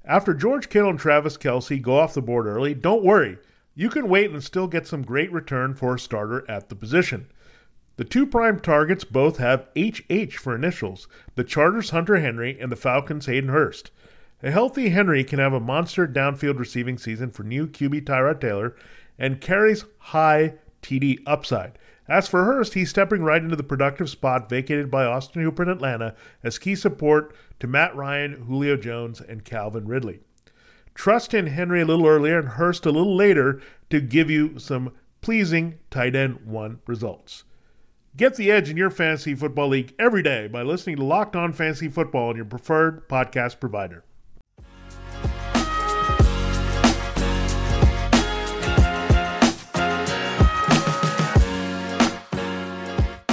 After 0.05 0.33
George 0.33 0.69
Kittle 0.69 0.89
and 0.89 0.97
Travis 0.97 1.37
Kelce 1.37 1.79
go 1.79 1.99
off 1.99 2.15
the 2.15 2.21
board 2.23 2.47
early, 2.47 2.73
don't 2.73 3.03
worry. 3.03 3.37
You 3.75 3.89
can 3.89 4.09
wait 4.09 4.31
and 4.31 4.43
still 4.43 4.67
get 4.67 4.87
some 4.87 5.03
great 5.03 5.31
return 5.31 5.75
for 5.75 5.93
a 5.93 5.99
starter 5.99 6.49
at 6.49 6.69
the 6.69 6.75
position. 6.75 7.27
The 7.95 8.03
two 8.03 8.25
prime 8.25 8.59
targets 8.59 9.03
both 9.03 9.37
have 9.37 9.67
HH 9.77 10.37
for 10.37 10.55
initials 10.55 11.07
the 11.35 11.43
Chargers' 11.43 11.91
Hunter 11.91 12.19
Henry 12.19 12.59
and 12.59 12.71
the 12.71 12.75
Falcons' 12.75 13.27
Hayden 13.27 13.49
Hurst. 13.49 13.91
A 14.41 14.49
healthy 14.49 14.89
Henry 14.89 15.23
can 15.23 15.37
have 15.37 15.53
a 15.53 15.59
monster 15.59 16.07
downfield 16.07 16.57
receiving 16.57 16.97
season 16.97 17.29
for 17.29 17.43
new 17.43 17.67
QB 17.67 18.05
Tyrod 18.05 18.41
Taylor, 18.41 18.75
and 19.19 19.39
carries 19.39 19.85
high 19.99 20.55
TD 20.81 21.19
upside. 21.27 21.77
As 22.07 22.27
for 22.27 22.43
Hurst, 22.43 22.73
he's 22.73 22.89
stepping 22.89 23.21
right 23.21 23.41
into 23.41 23.55
the 23.55 23.63
productive 23.63 24.09
spot 24.09 24.49
vacated 24.49 24.89
by 24.89 25.05
Austin 25.05 25.43
Hooper 25.43 25.63
in 25.63 25.69
Atlanta 25.69 26.15
as 26.43 26.59
key 26.59 26.75
support 26.75 27.33
to 27.59 27.67
Matt 27.67 27.95
Ryan, 27.95 28.43
Julio 28.47 28.75
Jones, 28.75 29.21
and 29.21 29.45
Calvin 29.45 29.87
Ridley. 29.87 30.19
Trust 30.95 31.33
in 31.33 31.47
Henry 31.47 31.81
a 31.81 31.85
little 31.85 32.07
earlier 32.07 32.39
and 32.39 32.49
Hurst 32.49 32.85
a 32.85 32.91
little 32.91 33.15
later 33.15 33.61
to 33.89 34.01
give 34.01 34.29
you 34.29 34.59
some 34.59 34.91
pleasing 35.21 35.79
tight 35.89 36.15
end 36.15 36.45
one 36.45 36.79
results. 36.87 37.45
Get 38.15 38.35
the 38.35 38.51
edge 38.51 38.69
in 38.69 38.77
your 38.77 38.91
fantasy 38.91 39.33
football 39.33 39.69
league 39.69 39.95
every 39.97 40.21
day 40.21 40.47
by 40.47 40.61
listening 40.61 40.97
to 40.97 41.03
Locked 41.03 41.35
On 41.35 41.51
Fantasy 41.51 41.89
Football 41.89 42.29
on 42.29 42.35
your 42.35 42.45
preferred 42.45 43.09
podcast 43.09 43.59
provider. 43.59 44.03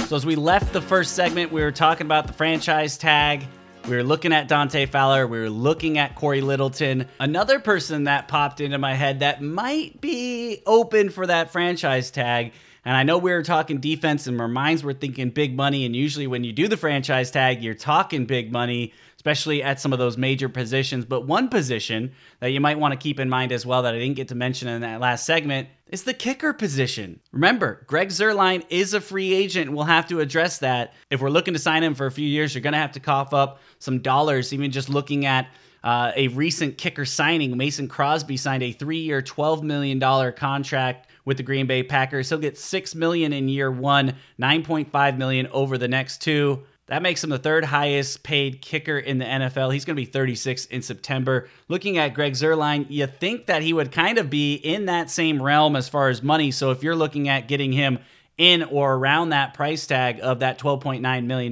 So 0.07 0.15
as 0.15 0.25
we 0.25 0.35
left 0.35 0.73
the 0.73 0.81
first 0.81 1.13
segment, 1.13 1.51
we 1.51 1.61
were 1.61 1.71
talking 1.71 2.07
about 2.07 2.25
the 2.25 2.33
franchise 2.33 2.97
tag. 2.97 3.45
We 3.87 3.95
were 3.95 4.03
looking 4.03 4.33
at 4.33 4.47
Dante 4.47 4.87
Fowler. 4.87 5.27
We 5.27 5.39
were 5.39 5.49
looking 5.51 5.99
at 5.99 6.15
Corey 6.15 6.41
Littleton. 6.41 7.07
Another 7.19 7.59
person 7.59 8.05
that 8.05 8.27
popped 8.27 8.59
into 8.61 8.79
my 8.79 8.95
head 8.95 9.19
that 9.19 9.43
might 9.43 10.01
be 10.01 10.63
open 10.65 11.11
for 11.11 11.27
that 11.27 11.51
franchise 11.51 12.09
tag. 12.09 12.53
And 12.83 12.97
I 12.97 13.03
know 13.03 13.17
we 13.17 13.31
were 13.31 13.43
talking 13.43 13.79
defense 13.79 14.25
and 14.25 14.41
our 14.41 14.47
minds 14.47 14.83
were 14.83 14.93
thinking 14.93 15.29
big 15.29 15.55
money. 15.55 15.85
And 15.85 15.95
usually 15.95 16.25
when 16.25 16.43
you 16.43 16.51
do 16.51 16.67
the 16.67 16.77
franchise 16.77 17.29
tag, 17.29 17.63
you're 17.63 17.75
talking 17.75 18.25
big 18.25 18.51
money 18.51 18.93
especially 19.21 19.61
at 19.61 19.79
some 19.79 19.93
of 19.93 19.99
those 19.99 20.17
major 20.17 20.49
positions. 20.49 21.05
But 21.05 21.27
one 21.27 21.47
position 21.47 22.11
that 22.39 22.49
you 22.49 22.59
might 22.59 22.79
want 22.79 22.93
to 22.93 22.97
keep 22.97 23.19
in 23.19 23.29
mind 23.29 23.51
as 23.51 23.67
well 23.67 23.83
that 23.83 23.93
I 23.93 23.99
didn't 23.99 24.15
get 24.15 24.29
to 24.29 24.35
mention 24.35 24.67
in 24.67 24.81
that 24.81 24.99
last 24.99 25.27
segment 25.27 25.67
is 25.89 26.05
the 26.05 26.13
kicker 26.15 26.53
position. 26.53 27.19
Remember, 27.31 27.83
Greg 27.85 28.09
Zuerlein 28.09 28.65
is 28.69 28.95
a 28.95 28.99
free 28.99 29.31
agent. 29.31 29.73
We'll 29.73 29.83
have 29.83 30.07
to 30.07 30.21
address 30.21 30.57
that. 30.57 30.95
If 31.11 31.21
we're 31.21 31.29
looking 31.29 31.53
to 31.53 31.59
sign 31.59 31.83
him 31.83 31.93
for 31.93 32.07
a 32.07 32.11
few 32.11 32.27
years, 32.27 32.55
you're 32.55 32.63
going 32.63 32.73
to 32.73 32.79
have 32.79 32.93
to 32.93 32.99
cough 32.99 33.31
up 33.31 33.59
some 33.77 33.99
dollars, 33.99 34.53
even 34.53 34.71
just 34.71 34.89
looking 34.89 35.27
at 35.27 35.47
uh, 35.83 36.13
a 36.15 36.29
recent 36.29 36.79
kicker 36.79 37.05
signing. 37.05 37.55
Mason 37.55 37.87
Crosby 37.87 38.37
signed 38.37 38.63
a 38.63 38.71
three-year, 38.71 39.21
$12 39.21 39.61
million 39.61 39.99
contract 40.33 41.10
with 41.25 41.37
the 41.37 41.43
Green 41.43 41.67
Bay 41.67 41.83
Packers. 41.83 42.29
He'll 42.29 42.37
get 42.37 42.57
6 42.57 42.95
million 42.95 43.33
in 43.33 43.49
year 43.49 43.71
one, 43.71 44.15
9.5 44.39 45.17
million 45.17 45.47
over 45.47 45.77
the 45.77 45.87
next 45.87 46.21
two. 46.21 46.63
That 46.87 47.01
makes 47.01 47.23
him 47.23 47.29
the 47.29 47.39
third 47.39 47.63
highest 47.63 48.21
paid 48.21 48.61
kicker 48.61 48.97
in 48.97 49.17
the 49.17 49.23
NFL. 49.23 49.71
He's 49.71 49.85
going 49.85 49.95
to 49.95 50.01
be 50.01 50.05
36 50.05 50.65
in 50.65 50.81
September. 50.81 51.47
Looking 51.69 51.97
at 51.97 52.13
Greg 52.13 52.33
Zuerlein, 52.33 52.85
you 52.89 53.07
think 53.07 53.45
that 53.45 53.61
he 53.61 53.71
would 53.71 53.93
kind 53.93 54.17
of 54.17 54.29
be 54.29 54.55
in 54.55 54.87
that 54.87 55.09
same 55.09 55.41
realm 55.41 55.77
as 55.77 55.87
far 55.87 56.09
as 56.09 56.21
money. 56.21 56.51
So 56.51 56.71
if 56.71 56.83
you're 56.83 56.95
looking 56.95 57.29
at 57.29 57.47
getting 57.47 57.71
him 57.71 57.99
in 58.37 58.63
or 58.63 58.95
around 58.95 59.29
that 59.29 59.53
price 59.53 59.85
tag 59.85 60.19
of 60.21 60.39
that 60.39 60.57
$12.9 60.57 61.25
million. 61.25 61.51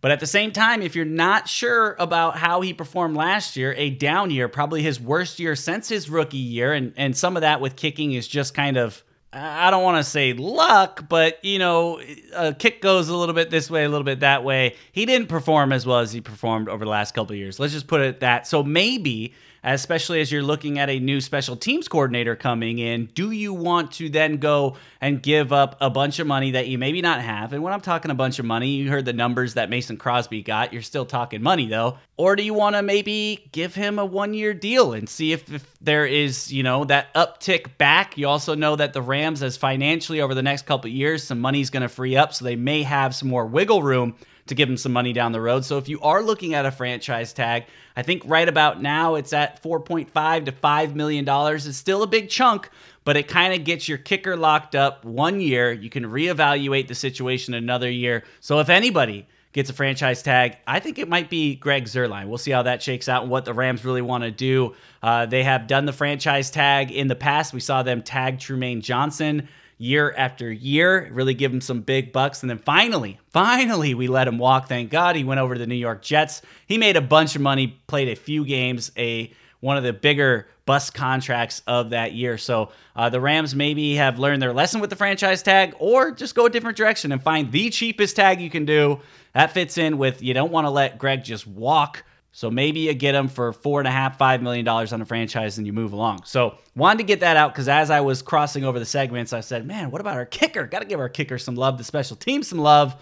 But 0.00 0.10
at 0.10 0.20
the 0.20 0.26
same 0.26 0.52
time, 0.52 0.82
if 0.82 0.94
you're 0.94 1.04
not 1.04 1.48
sure 1.48 1.96
about 1.98 2.36
how 2.36 2.60
he 2.60 2.72
performed 2.72 3.16
last 3.16 3.56
year, 3.56 3.74
a 3.76 3.90
down 3.90 4.30
year, 4.30 4.48
probably 4.48 4.82
his 4.82 5.00
worst 5.00 5.40
year 5.40 5.56
since 5.56 5.88
his 5.88 6.08
rookie 6.08 6.36
year, 6.36 6.72
and, 6.72 6.92
and 6.96 7.16
some 7.16 7.36
of 7.36 7.40
that 7.42 7.60
with 7.60 7.76
kicking 7.76 8.12
is 8.12 8.28
just 8.28 8.54
kind 8.54 8.76
of 8.76 9.02
I 9.32 9.70
don't 9.70 9.84
want 9.84 10.04
to 10.04 10.10
say 10.10 10.32
luck, 10.32 11.08
but 11.08 11.44
you 11.44 11.60
know, 11.60 12.00
a 12.34 12.52
kick 12.52 12.82
goes 12.82 13.08
a 13.08 13.16
little 13.16 13.34
bit 13.34 13.48
this 13.48 13.70
way, 13.70 13.84
a 13.84 13.88
little 13.88 14.04
bit 14.04 14.20
that 14.20 14.42
way. 14.42 14.74
He 14.90 15.06
didn't 15.06 15.28
perform 15.28 15.72
as 15.72 15.86
well 15.86 16.00
as 16.00 16.12
he 16.12 16.20
performed 16.20 16.68
over 16.68 16.84
the 16.84 16.90
last 16.90 17.14
couple 17.14 17.34
of 17.34 17.38
years. 17.38 17.60
Let's 17.60 17.72
just 17.72 17.86
put 17.86 18.00
it 18.00 18.20
that. 18.20 18.48
So 18.48 18.64
maybe 18.64 19.32
especially 19.62 20.20
as 20.20 20.30
you're 20.30 20.42
looking 20.42 20.78
at 20.78 20.88
a 20.88 20.98
new 20.98 21.20
special 21.20 21.56
teams 21.56 21.88
coordinator 21.88 22.36
coming 22.36 22.78
in, 22.78 23.06
do 23.14 23.30
you 23.30 23.52
want 23.52 23.92
to 23.92 24.08
then 24.08 24.38
go 24.38 24.76
and 25.00 25.22
give 25.22 25.52
up 25.52 25.76
a 25.80 25.90
bunch 25.90 26.18
of 26.18 26.26
money 26.26 26.52
that 26.52 26.68
you 26.68 26.78
maybe 26.78 27.02
not 27.02 27.20
have? 27.20 27.52
And 27.52 27.62
when 27.62 27.72
I'm 27.72 27.80
talking 27.80 28.10
a 28.10 28.14
bunch 28.14 28.38
of 28.38 28.44
money, 28.44 28.70
you 28.70 28.90
heard 28.90 29.04
the 29.04 29.12
numbers 29.12 29.54
that 29.54 29.70
Mason 29.70 29.96
Crosby 29.96 30.42
got. 30.42 30.72
You're 30.72 30.82
still 30.82 31.06
talking 31.06 31.42
money 31.42 31.66
though. 31.66 31.98
Or 32.16 32.36
do 32.36 32.42
you 32.42 32.52
want 32.52 32.76
to 32.76 32.82
maybe 32.82 33.48
give 33.52 33.74
him 33.74 33.98
a 33.98 34.04
one 34.04 34.34
year 34.34 34.52
deal 34.52 34.92
and 34.92 35.08
see 35.08 35.32
if, 35.32 35.50
if 35.52 35.78
there 35.80 36.04
is, 36.04 36.52
you 36.52 36.62
know, 36.62 36.84
that 36.84 37.12
uptick 37.14 37.78
back? 37.78 38.18
You 38.18 38.28
also 38.28 38.54
know 38.54 38.76
that 38.76 38.92
the 38.92 39.02
Rams, 39.02 39.42
as 39.42 39.56
financially 39.56 40.20
over 40.20 40.34
the 40.34 40.42
next 40.42 40.66
couple 40.66 40.90
years, 40.90 41.22
some 41.22 41.40
money's 41.40 41.70
going 41.70 41.82
to 41.82 41.88
free 41.88 42.16
up. 42.16 42.34
So 42.34 42.44
they 42.44 42.56
may 42.56 42.82
have 42.82 43.14
some 43.14 43.28
more 43.28 43.46
wiggle 43.46 43.82
room 43.82 44.16
to 44.50 44.54
give 44.54 44.68
him 44.68 44.76
some 44.76 44.92
money 44.92 45.12
down 45.12 45.32
the 45.32 45.40
road. 45.40 45.64
So 45.64 45.78
if 45.78 45.88
you 45.88 46.00
are 46.02 46.22
looking 46.22 46.54
at 46.54 46.66
a 46.66 46.70
franchise 46.70 47.32
tag, 47.32 47.64
I 47.96 48.02
think 48.02 48.22
right 48.26 48.48
about 48.48 48.82
now 48.82 49.14
it's 49.14 49.32
at 49.32 49.62
4.5 49.62 50.44
to 50.44 50.52
5 50.52 50.94
million 50.94 51.24
dollars. 51.24 51.66
It's 51.66 51.78
still 51.78 52.02
a 52.02 52.06
big 52.06 52.28
chunk, 52.28 52.68
but 53.04 53.16
it 53.16 53.26
kind 53.26 53.54
of 53.54 53.64
gets 53.64 53.88
your 53.88 53.98
kicker 53.98 54.36
locked 54.36 54.74
up 54.74 55.04
one 55.04 55.40
year. 55.40 55.72
You 55.72 55.88
can 55.88 56.04
reevaluate 56.04 56.88
the 56.88 56.94
situation 56.94 57.54
another 57.54 57.90
year. 57.90 58.24
So 58.40 58.60
if 58.60 58.68
anybody 58.68 59.26
gets 59.52 59.68
a 59.68 59.72
franchise 59.72 60.22
tag. 60.22 60.56
I 60.66 60.78
think 60.78 60.98
it 60.98 61.08
might 61.08 61.28
be 61.28 61.56
Greg 61.56 61.84
Zuerlein. 61.84 62.28
We'll 62.28 62.38
see 62.38 62.52
how 62.52 62.62
that 62.62 62.82
shakes 62.82 63.08
out 63.08 63.22
and 63.22 63.30
what 63.32 63.44
the 63.44 63.52
Rams 63.52 63.84
really 63.84 64.02
want 64.02 64.22
to 64.22 64.30
do. 64.30 64.76
Uh, 65.02 65.26
they 65.26 65.42
have 65.42 65.66
done 65.66 65.86
the 65.86 65.92
franchise 65.92 66.50
tag 66.50 66.92
in 66.92 67.08
the 67.08 67.16
past. 67.16 67.52
We 67.52 67.60
saw 67.60 67.82
them 67.82 68.02
tag 68.02 68.38
Trumaine 68.38 68.80
Johnson 68.80 69.48
year 69.80 70.12
after 70.14 70.52
year, 70.52 71.08
really 71.10 71.32
give 71.32 71.50
him 71.50 71.62
some 71.62 71.80
big 71.80 72.12
bucks. 72.12 72.42
And 72.42 72.50
then 72.50 72.58
finally, 72.58 73.18
finally, 73.30 73.94
we 73.94 74.08
let 74.08 74.28
him 74.28 74.36
walk. 74.36 74.68
Thank 74.68 74.90
God 74.90 75.16
he 75.16 75.24
went 75.24 75.40
over 75.40 75.54
to 75.54 75.58
the 75.58 75.66
New 75.66 75.74
York 75.74 76.02
Jets. 76.02 76.42
He 76.66 76.76
made 76.76 76.96
a 76.96 77.00
bunch 77.00 77.34
of 77.34 77.40
money, 77.40 77.80
played 77.86 78.08
a 78.08 78.14
few 78.14 78.44
games, 78.44 78.92
a 78.98 79.32
one 79.60 79.78
of 79.78 79.82
the 79.82 79.94
bigger 79.94 80.48
bust 80.66 80.92
contracts 80.92 81.62
of 81.66 81.90
that 81.90 82.12
year. 82.12 82.36
So 82.36 82.72
uh, 82.94 83.08
the 83.08 83.20
Rams 83.20 83.54
maybe 83.54 83.94
have 83.94 84.18
learned 84.18 84.42
their 84.42 84.52
lesson 84.52 84.82
with 84.82 84.90
the 84.90 84.96
franchise 84.96 85.42
tag, 85.42 85.74
or 85.78 86.10
just 86.10 86.34
go 86.34 86.44
a 86.44 86.50
different 86.50 86.76
direction 86.76 87.10
and 87.10 87.22
find 87.22 87.50
the 87.50 87.70
cheapest 87.70 88.16
tag 88.16 88.40
you 88.40 88.50
can 88.50 88.66
do. 88.66 89.00
That 89.32 89.52
fits 89.52 89.78
in 89.78 89.96
with 89.96 90.22
you 90.22 90.34
don't 90.34 90.52
want 90.52 90.66
to 90.66 90.70
let 90.70 90.98
Greg 90.98 91.24
just 91.24 91.46
walk 91.46 92.04
so 92.32 92.50
maybe 92.50 92.80
you 92.80 92.94
get 92.94 93.14
him 93.14 93.28
for 93.28 93.52
four 93.52 93.80
and 93.80 93.88
a 93.88 93.90
half, 93.90 94.16
five 94.16 94.42
million 94.42 94.64
dollars 94.64 94.92
on 94.92 95.02
a 95.02 95.04
franchise 95.04 95.58
and 95.58 95.66
you 95.66 95.72
move 95.72 95.92
along. 95.92 96.22
So 96.24 96.56
wanted 96.76 96.98
to 96.98 97.04
get 97.04 97.20
that 97.20 97.36
out 97.36 97.52
because 97.52 97.68
as 97.68 97.90
I 97.90 98.00
was 98.00 98.22
crossing 98.22 98.64
over 98.64 98.78
the 98.78 98.86
segments, 98.86 99.32
I 99.32 99.40
said, 99.40 99.66
man, 99.66 99.90
what 99.90 100.00
about 100.00 100.16
our 100.16 100.26
kicker? 100.26 100.66
Got 100.66 100.80
to 100.80 100.84
give 100.84 101.00
our 101.00 101.08
kicker 101.08 101.38
some 101.38 101.56
love, 101.56 101.78
the 101.78 101.84
special 101.84 102.16
team 102.16 102.42
some 102.42 102.58
love. 102.58 102.94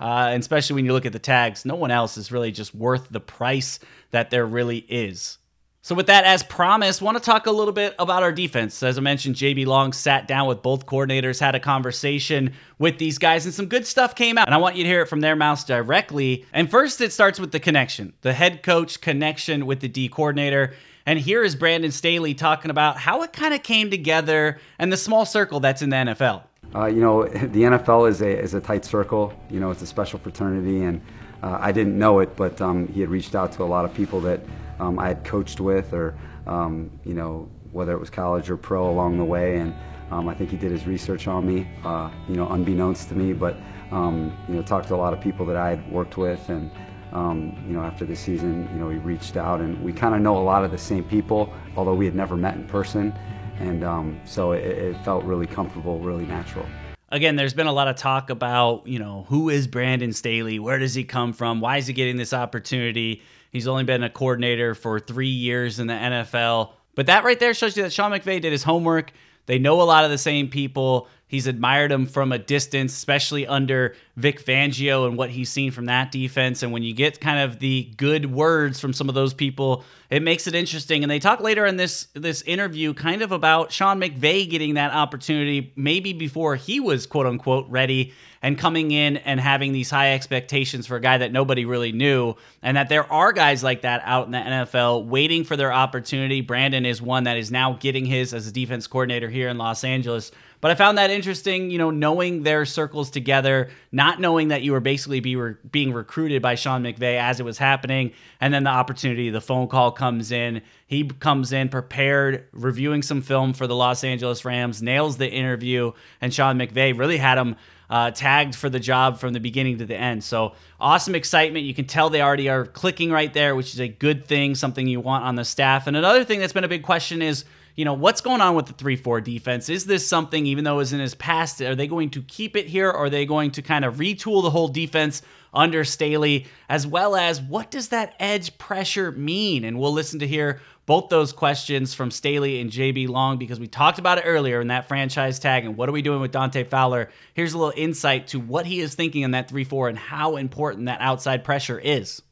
Uh, 0.00 0.30
and 0.30 0.40
especially 0.40 0.74
when 0.74 0.84
you 0.84 0.92
look 0.92 1.06
at 1.06 1.12
the 1.12 1.20
tags, 1.20 1.64
no 1.64 1.76
one 1.76 1.92
else 1.92 2.16
is 2.16 2.32
really 2.32 2.50
just 2.50 2.74
worth 2.74 3.08
the 3.10 3.20
price 3.20 3.78
that 4.10 4.30
there 4.30 4.44
really 4.44 4.78
is. 4.78 5.38
So, 5.84 5.96
with 5.96 6.06
that 6.06 6.24
as 6.24 6.44
promised, 6.44 7.02
want 7.02 7.18
to 7.18 7.22
talk 7.22 7.46
a 7.46 7.50
little 7.50 7.72
bit 7.72 7.96
about 7.98 8.22
our 8.22 8.30
defense. 8.30 8.84
As 8.84 8.96
I 8.96 9.00
mentioned, 9.00 9.34
JB 9.34 9.66
Long 9.66 9.92
sat 9.92 10.28
down 10.28 10.46
with 10.46 10.62
both 10.62 10.86
coordinators, 10.86 11.40
had 11.40 11.56
a 11.56 11.60
conversation 11.60 12.52
with 12.78 12.98
these 12.98 13.18
guys, 13.18 13.46
and 13.46 13.52
some 13.52 13.66
good 13.66 13.84
stuff 13.84 14.14
came 14.14 14.38
out. 14.38 14.46
And 14.46 14.54
I 14.54 14.58
want 14.58 14.76
you 14.76 14.84
to 14.84 14.88
hear 14.88 15.02
it 15.02 15.08
from 15.08 15.22
their 15.22 15.34
mouths 15.34 15.64
directly. 15.64 16.46
And 16.52 16.70
first, 16.70 17.00
it 17.00 17.12
starts 17.12 17.40
with 17.40 17.50
the 17.50 17.58
connection, 17.58 18.12
the 18.20 18.32
head 18.32 18.62
coach 18.62 19.00
connection 19.00 19.66
with 19.66 19.80
the 19.80 19.88
D 19.88 20.08
coordinator. 20.08 20.72
And 21.04 21.18
here 21.18 21.42
is 21.42 21.56
Brandon 21.56 21.90
Staley 21.90 22.32
talking 22.32 22.70
about 22.70 22.96
how 22.96 23.22
it 23.24 23.32
kind 23.32 23.52
of 23.52 23.64
came 23.64 23.90
together 23.90 24.60
and 24.78 24.92
the 24.92 24.96
small 24.96 25.26
circle 25.26 25.58
that's 25.58 25.82
in 25.82 25.90
the 25.90 25.96
NFL. 25.96 26.44
Uh, 26.76 26.86
you 26.86 27.00
know, 27.00 27.24
the 27.26 27.62
NFL 27.62 28.08
is 28.08 28.22
a, 28.22 28.38
is 28.38 28.54
a 28.54 28.60
tight 28.60 28.84
circle. 28.84 29.34
You 29.50 29.58
know, 29.58 29.72
it's 29.72 29.82
a 29.82 29.86
special 29.88 30.20
fraternity, 30.20 30.84
and 30.84 31.00
uh, 31.42 31.58
I 31.60 31.72
didn't 31.72 31.98
know 31.98 32.20
it, 32.20 32.36
but 32.36 32.60
um, 32.60 32.86
he 32.86 33.00
had 33.00 33.10
reached 33.10 33.34
out 33.34 33.50
to 33.54 33.64
a 33.64 33.66
lot 33.66 33.84
of 33.84 33.92
people 33.92 34.20
that 34.20 34.38
um, 34.82 34.98
I 34.98 35.08
had 35.08 35.24
coached 35.24 35.60
with, 35.60 35.92
or 35.92 36.18
um, 36.46 36.90
you 37.04 37.14
know, 37.14 37.48
whether 37.70 37.92
it 37.92 38.00
was 38.00 38.10
college 38.10 38.50
or 38.50 38.56
pro 38.56 38.90
along 38.90 39.16
the 39.16 39.24
way. 39.24 39.58
And 39.58 39.74
um, 40.10 40.28
I 40.28 40.34
think 40.34 40.50
he 40.50 40.56
did 40.56 40.72
his 40.72 40.86
research 40.86 41.28
on 41.28 41.46
me, 41.46 41.68
uh, 41.84 42.10
you 42.28 42.34
know, 42.34 42.48
unbeknownst 42.48 43.08
to 43.10 43.14
me. 43.14 43.32
But 43.32 43.56
um, 43.92 44.36
you 44.48 44.54
know, 44.54 44.62
talked 44.62 44.88
to 44.88 44.94
a 44.94 44.96
lot 44.96 45.12
of 45.12 45.20
people 45.20 45.46
that 45.46 45.56
I 45.56 45.70
had 45.70 45.92
worked 45.92 46.16
with, 46.16 46.48
and 46.48 46.70
um, 47.12 47.62
you 47.66 47.74
know, 47.74 47.82
after 47.82 48.04
the 48.04 48.16
season, 48.16 48.68
you 48.72 48.80
know, 48.80 48.90
he 48.90 48.98
reached 48.98 49.36
out, 49.36 49.60
and 49.60 49.82
we 49.82 49.92
kind 49.92 50.14
of 50.14 50.20
know 50.20 50.36
a 50.36 50.42
lot 50.42 50.64
of 50.64 50.72
the 50.72 50.78
same 50.78 51.04
people, 51.04 51.52
although 51.76 51.94
we 51.94 52.04
had 52.04 52.16
never 52.16 52.36
met 52.36 52.56
in 52.56 52.66
person. 52.66 53.14
And 53.60 53.84
um, 53.84 54.20
so 54.24 54.52
it, 54.52 54.64
it 54.64 55.04
felt 55.04 55.24
really 55.24 55.46
comfortable, 55.46 56.00
really 56.00 56.26
natural 56.26 56.66
again, 57.12 57.36
there's 57.36 57.52
been 57.52 57.66
a 57.66 57.72
lot 57.72 57.88
of 57.88 57.96
talk 57.96 58.30
about, 58.30 58.86
you 58.86 58.98
know, 58.98 59.26
who 59.28 59.50
is 59.50 59.66
Brandon 59.66 60.12
Staley? 60.14 60.58
Where 60.58 60.78
does 60.78 60.94
he 60.94 61.04
come 61.04 61.34
from? 61.34 61.60
Why 61.60 61.76
is 61.76 61.86
he 61.86 61.92
getting 61.92 62.16
this 62.16 62.32
opportunity? 62.32 63.22
He's 63.52 63.68
only 63.68 63.84
been 63.84 64.02
a 64.02 64.10
coordinator 64.10 64.74
for 64.74 64.98
three 64.98 65.28
years 65.28 65.78
in 65.78 65.86
the 65.86 65.94
NFL. 65.94 66.72
But 66.94 67.06
that 67.06 67.22
right 67.22 67.38
there 67.38 67.52
shows 67.52 67.76
you 67.76 67.82
that 67.82 67.92
Sean 67.92 68.10
McVay 68.10 68.40
did 68.40 68.50
his 68.50 68.62
homework. 68.62 69.12
They 69.46 69.58
know 69.58 69.82
a 69.82 69.84
lot 69.84 70.04
of 70.04 70.10
the 70.10 70.18
same 70.18 70.48
people. 70.48 71.08
He's 71.26 71.46
admired 71.46 71.92
him 71.92 72.06
from 72.06 72.32
a 72.32 72.38
distance, 72.38 72.92
especially 72.94 73.46
under 73.46 73.94
Vic 74.16 74.44
Fangio 74.44 75.06
and 75.06 75.16
what 75.16 75.30
he's 75.30 75.50
seen 75.50 75.70
from 75.70 75.86
that 75.86 76.12
defense. 76.12 76.62
And 76.62 76.72
when 76.72 76.82
you 76.82 76.94
get 76.94 77.20
kind 77.20 77.40
of 77.40 77.58
the 77.58 77.90
good 77.96 78.32
words 78.32 78.80
from 78.80 78.92
some 78.92 79.08
of 79.08 79.14
those 79.14 79.34
people, 79.34 79.84
it 80.12 80.22
makes 80.22 80.46
it 80.46 80.54
interesting. 80.54 81.02
And 81.02 81.10
they 81.10 81.18
talk 81.18 81.40
later 81.40 81.64
in 81.64 81.78
this 81.78 82.06
this 82.12 82.42
interview 82.42 82.92
kind 82.92 83.22
of 83.22 83.32
about 83.32 83.72
Sean 83.72 83.98
McVay 83.98 84.48
getting 84.48 84.74
that 84.74 84.92
opportunity 84.92 85.72
maybe 85.74 86.12
before 86.12 86.54
he 86.54 86.80
was 86.80 87.06
quote 87.06 87.24
unquote 87.24 87.66
ready 87.70 88.12
and 88.42 88.58
coming 88.58 88.90
in 88.90 89.16
and 89.18 89.40
having 89.40 89.72
these 89.72 89.88
high 89.88 90.12
expectations 90.12 90.86
for 90.86 90.96
a 90.96 91.00
guy 91.00 91.16
that 91.16 91.32
nobody 91.32 91.64
really 91.64 91.92
knew, 91.92 92.34
and 92.60 92.76
that 92.76 92.88
there 92.88 93.10
are 93.10 93.32
guys 93.32 93.62
like 93.62 93.82
that 93.82 94.02
out 94.04 94.26
in 94.26 94.32
the 94.32 94.38
NFL 94.38 95.06
waiting 95.06 95.44
for 95.44 95.56
their 95.56 95.72
opportunity. 95.72 96.40
Brandon 96.40 96.84
is 96.84 97.00
one 97.00 97.24
that 97.24 97.36
is 97.36 97.52
now 97.52 97.74
getting 97.74 98.04
his 98.04 98.34
as 98.34 98.48
a 98.48 98.52
defense 98.52 98.88
coordinator 98.88 99.30
here 99.30 99.48
in 99.48 99.58
Los 99.58 99.84
Angeles. 99.84 100.32
But 100.60 100.70
I 100.70 100.74
found 100.74 100.98
that 100.98 101.10
interesting, 101.10 101.70
you 101.70 101.78
know, 101.78 101.90
knowing 101.90 102.44
their 102.44 102.64
circles 102.64 103.10
together, 103.10 103.70
not 103.90 104.20
knowing 104.20 104.48
that 104.48 104.62
you 104.62 104.72
were 104.72 104.80
basically 104.80 105.18
be 105.18 105.34
re- 105.34 105.54
being 105.70 105.92
recruited 105.92 106.40
by 106.40 106.54
Sean 106.54 106.82
McVay 106.82 107.18
as 107.18 107.40
it 107.40 107.42
was 107.44 107.58
happening, 107.58 108.12
and 108.40 108.52
then 108.52 108.64
the 108.64 108.70
opportunity, 108.70 109.30
the 109.30 109.40
phone 109.40 109.66
call 109.66 109.90
comes 110.02 110.32
in. 110.32 110.62
He 110.88 111.04
comes 111.04 111.52
in 111.52 111.68
prepared, 111.68 112.48
reviewing 112.50 113.02
some 113.02 113.22
film 113.22 113.52
for 113.52 113.68
the 113.68 113.76
Los 113.76 114.02
Angeles 114.02 114.44
Rams, 114.44 114.82
nails 114.82 115.16
the 115.16 115.30
interview, 115.30 115.92
and 116.20 116.34
Sean 116.34 116.58
McVay 116.58 116.98
really 116.98 117.18
had 117.18 117.38
him 117.38 117.54
uh, 117.88 118.10
tagged 118.10 118.56
for 118.56 118.68
the 118.68 118.80
job 118.80 119.20
from 119.20 119.32
the 119.32 119.38
beginning 119.38 119.78
to 119.78 119.86
the 119.86 119.94
end. 119.94 120.24
So 120.24 120.54
awesome 120.80 121.14
excitement. 121.14 121.66
You 121.66 121.72
can 121.72 121.84
tell 121.84 122.10
they 122.10 122.20
already 122.20 122.48
are 122.48 122.66
clicking 122.66 123.12
right 123.12 123.32
there, 123.32 123.54
which 123.54 123.74
is 123.74 123.80
a 123.80 123.86
good 123.86 124.26
thing, 124.26 124.56
something 124.56 124.88
you 124.88 124.98
want 124.98 125.22
on 125.22 125.36
the 125.36 125.44
staff. 125.44 125.86
And 125.86 125.96
another 125.96 126.24
thing 126.24 126.40
that's 126.40 126.52
been 126.52 126.64
a 126.64 126.68
big 126.68 126.82
question 126.82 127.22
is 127.22 127.44
you 127.76 127.86
know, 127.86 127.94
what's 127.94 128.20
going 128.20 128.42
on 128.42 128.54
with 128.54 128.66
the 128.66 128.74
3 128.74 128.96
4 128.96 129.20
defense? 129.20 129.68
Is 129.68 129.86
this 129.86 130.06
something, 130.06 130.44
even 130.46 130.64
though 130.64 130.74
it 130.74 130.78
was 130.78 130.92
in 130.92 131.00
his 131.00 131.14
past, 131.14 131.62
are 131.62 131.74
they 131.74 131.86
going 131.86 132.10
to 132.10 132.22
keep 132.22 132.54
it 132.54 132.66
here? 132.66 132.88
Or 132.88 133.04
are 133.06 133.10
they 133.10 133.24
going 133.24 133.52
to 133.52 133.62
kind 133.62 133.84
of 133.84 133.96
retool 133.96 134.42
the 134.42 134.50
whole 134.50 134.68
defense 134.68 135.22
under 135.52 135.84
Staley? 135.84 136.46
As 136.68 136.86
well 136.86 137.16
as 137.16 137.40
what 137.40 137.70
does 137.70 137.88
that 137.88 138.14
edge 138.18 138.56
pressure 138.58 139.12
mean? 139.12 139.64
And 139.64 139.78
we'll 139.78 139.92
listen 139.92 140.20
to 140.20 140.26
hear 140.26 140.60
both 140.86 141.08
those 141.08 141.32
questions 141.32 141.94
from 141.94 142.10
Staley 142.10 142.60
and 142.60 142.70
JB 142.70 143.08
Long 143.08 143.38
because 143.38 143.60
we 143.60 143.68
talked 143.68 143.98
about 143.98 144.18
it 144.18 144.22
earlier 144.22 144.60
in 144.60 144.68
that 144.68 144.88
franchise 144.88 145.38
tag 145.38 145.64
and 145.64 145.76
what 145.76 145.88
are 145.88 145.92
we 145.92 146.02
doing 146.02 146.20
with 146.20 146.32
Dante 146.32 146.64
Fowler. 146.64 147.10
Here's 147.34 147.52
a 147.54 147.58
little 147.58 147.74
insight 147.76 148.28
to 148.28 148.40
what 148.40 148.66
he 148.66 148.80
is 148.80 148.94
thinking 148.94 149.22
in 149.22 149.30
that 149.32 149.48
3 149.48 149.64
4 149.64 149.88
and 149.88 149.98
how 149.98 150.36
important 150.36 150.86
that 150.86 151.00
outside 151.00 151.44
pressure 151.44 151.78
is. 151.78 152.22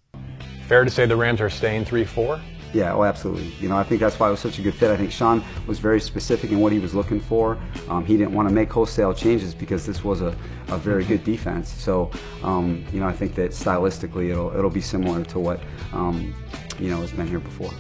Fair 0.67 0.85
to 0.85 0.91
say 0.91 1.07
the 1.07 1.17
Rams 1.17 1.41
are 1.41 1.51
staying 1.51 1.85
3 1.85 2.05
4? 2.05 2.41
Yeah, 2.73 2.95
oh, 2.95 3.03
absolutely. 3.03 3.53
You 3.61 3.69
know, 3.69 3.77
I 3.77 3.83
think 3.83 4.01
that's 4.01 4.19
why 4.21 4.29
it 4.29 4.31
was 4.31 4.41
such 4.41 4.59
a 4.61 4.63
good 4.63 4.75
fit. 4.75 4.91
I 4.91 4.97
think 4.97 5.11
Sean 5.11 5.43
was 5.67 5.81
very 5.81 6.01
specific 6.01 6.53
in 6.53 6.61
what 6.61 6.73
he 6.73 6.79
was 6.79 6.95
looking 6.95 7.21
for. 7.21 7.59
Um, 7.89 8.05
he 8.05 8.17
didn't 8.17 8.33
want 8.33 8.49
to 8.49 8.55
make 8.55 8.71
wholesale 8.71 9.13
changes 9.13 9.55
because 9.55 9.85
this 9.85 10.05
was 10.05 10.21
a, 10.21 10.37
a 10.69 10.79
very 10.79 11.05
good 11.05 11.25
defense. 11.25 11.69
So, 11.69 12.11
um, 12.45 12.85
you 12.93 13.01
know, 13.01 13.09
I 13.09 13.13
think 13.13 13.35
that 13.35 13.51
stylistically 13.51 14.31
it'll, 14.31 14.57
it'll 14.57 14.71
be 14.71 14.81
similar 14.81 15.25
to 15.25 15.39
what, 15.41 15.61
um, 15.93 16.33
you 16.79 16.91
know, 16.91 17.01
has 17.01 17.11
been 17.11 17.27
here 17.27 17.41
before. 17.41 17.73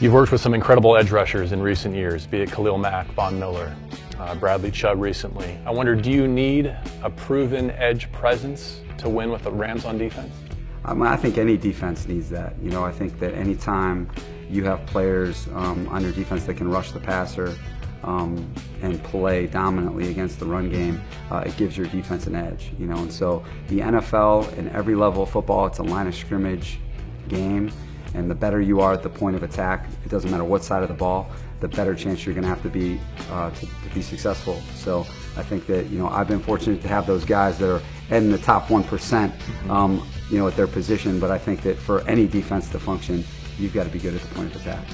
You've 0.00 0.14
worked 0.14 0.32
with 0.32 0.40
some 0.40 0.54
incredible 0.54 0.96
edge 0.96 1.10
rushers 1.10 1.52
in 1.52 1.60
recent 1.60 1.94
years, 1.94 2.26
be 2.26 2.38
it 2.38 2.50
Khalil 2.50 2.78
Mack, 2.78 3.06
Von 3.12 3.38
Miller, 3.38 3.76
uh, 4.18 4.34
Bradley 4.34 4.70
Chubb 4.70 5.00
recently. 5.00 5.58
I 5.66 5.70
wonder, 5.70 5.94
do 5.94 6.10
you 6.10 6.26
need 6.26 6.74
a 7.02 7.10
proven 7.10 7.70
edge 7.72 8.10
presence 8.10 8.80
to 8.98 9.08
win 9.08 9.30
with 9.30 9.42
the 9.42 9.52
Rams 9.52 9.84
on 9.84 9.98
defense? 9.98 10.34
Um, 10.84 11.02
I 11.02 11.16
think 11.16 11.38
any 11.38 11.56
defense 11.56 12.06
needs 12.06 12.28
that. 12.30 12.54
You 12.62 12.70
know, 12.70 12.84
I 12.84 12.92
think 12.92 13.18
that 13.20 13.34
anytime 13.34 14.10
you 14.50 14.64
have 14.64 14.84
players 14.86 15.48
um, 15.54 15.88
on 15.88 16.02
your 16.02 16.12
defense 16.12 16.44
that 16.44 16.56
can 16.56 16.68
rush 16.68 16.92
the 16.92 17.00
passer 17.00 17.56
um, 18.02 18.52
and 18.82 19.02
play 19.02 19.46
dominantly 19.46 20.10
against 20.10 20.38
the 20.38 20.46
run 20.46 20.70
game, 20.70 21.02
uh, 21.30 21.42
it 21.46 21.56
gives 21.56 21.76
your 21.76 21.86
defense 21.86 22.26
an 22.26 22.34
edge. 22.34 22.72
You 22.78 22.86
know, 22.86 22.98
and 22.98 23.12
so 23.12 23.42
the 23.68 23.80
NFL 23.80 24.56
in 24.58 24.68
every 24.70 24.94
level 24.94 25.22
of 25.22 25.30
football, 25.30 25.66
it's 25.66 25.78
a 25.78 25.82
line 25.82 26.06
of 26.06 26.14
scrimmage 26.14 26.78
game, 27.28 27.72
and 28.14 28.30
the 28.30 28.34
better 28.34 28.60
you 28.60 28.80
are 28.80 28.92
at 28.92 29.02
the 29.02 29.08
point 29.08 29.36
of 29.36 29.42
attack, 29.42 29.88
it 30.04 30.10
doesn't 30.10 30.30
matter 30.30 30.44
what 30.44 30.62
side 30.62 30.82
of 30.82 30.88
the 30.88 30.94
ball, 30.94 31.30
the 31.60 31.68
better 31.68 31.94
chance 31.94 32.26
you're 32.26 32.34
going 32.34 32.42
to 32.42 32.48
have 32.48 32.62
to 32.62 32.68
be 32.68 33.00
uh, 33.30 33.50
to, 33.50 33.60
to, 33.60 33.94
be 33.94 34.02
successful. 34.02 34.60
So 34.74 35.00
I 35.36 35.42
think 35.42 35.66
that 35.66 35.86
you 35.86 35.98
know 35.98 36.08
I've 36.08 36.28
been 36.28 36.40
fortunate 36.40 36.82
to 36.82 36.88
have 36.88 37.06
those 37.06 37.24
guys 37.24 37.58
that 37.58 37.74
are 37.74 37.82
in 38.10 38.30
the 38.30 38.38
top 38.38 38.70
one 38.70 38.84
percent 38.84 39.32
um, 39.70 40.06
you 40.30 40.38
know, 40.38 40.48
at 40.48 40.56
their 40.56 40.66
position. 40.66 41.20
But 41.20 41.30
I 41.30 41.38
think 41.38 41.62
that 41.62 41.76
for 41.76 42.00
any 42.08 42.26
defense 42.26 42.68
to 42.70 42.78
function, 42.78 43.24
you've 43.58 43.74
got 43.74 43.84
to 43.84 43.90
be 43.90 43.98
good 43.98 44.14
at 44.14 44.20
the 44.20 44.34
point 44.34 44.54
of 44.54 44.60
attack. 44.60 44.84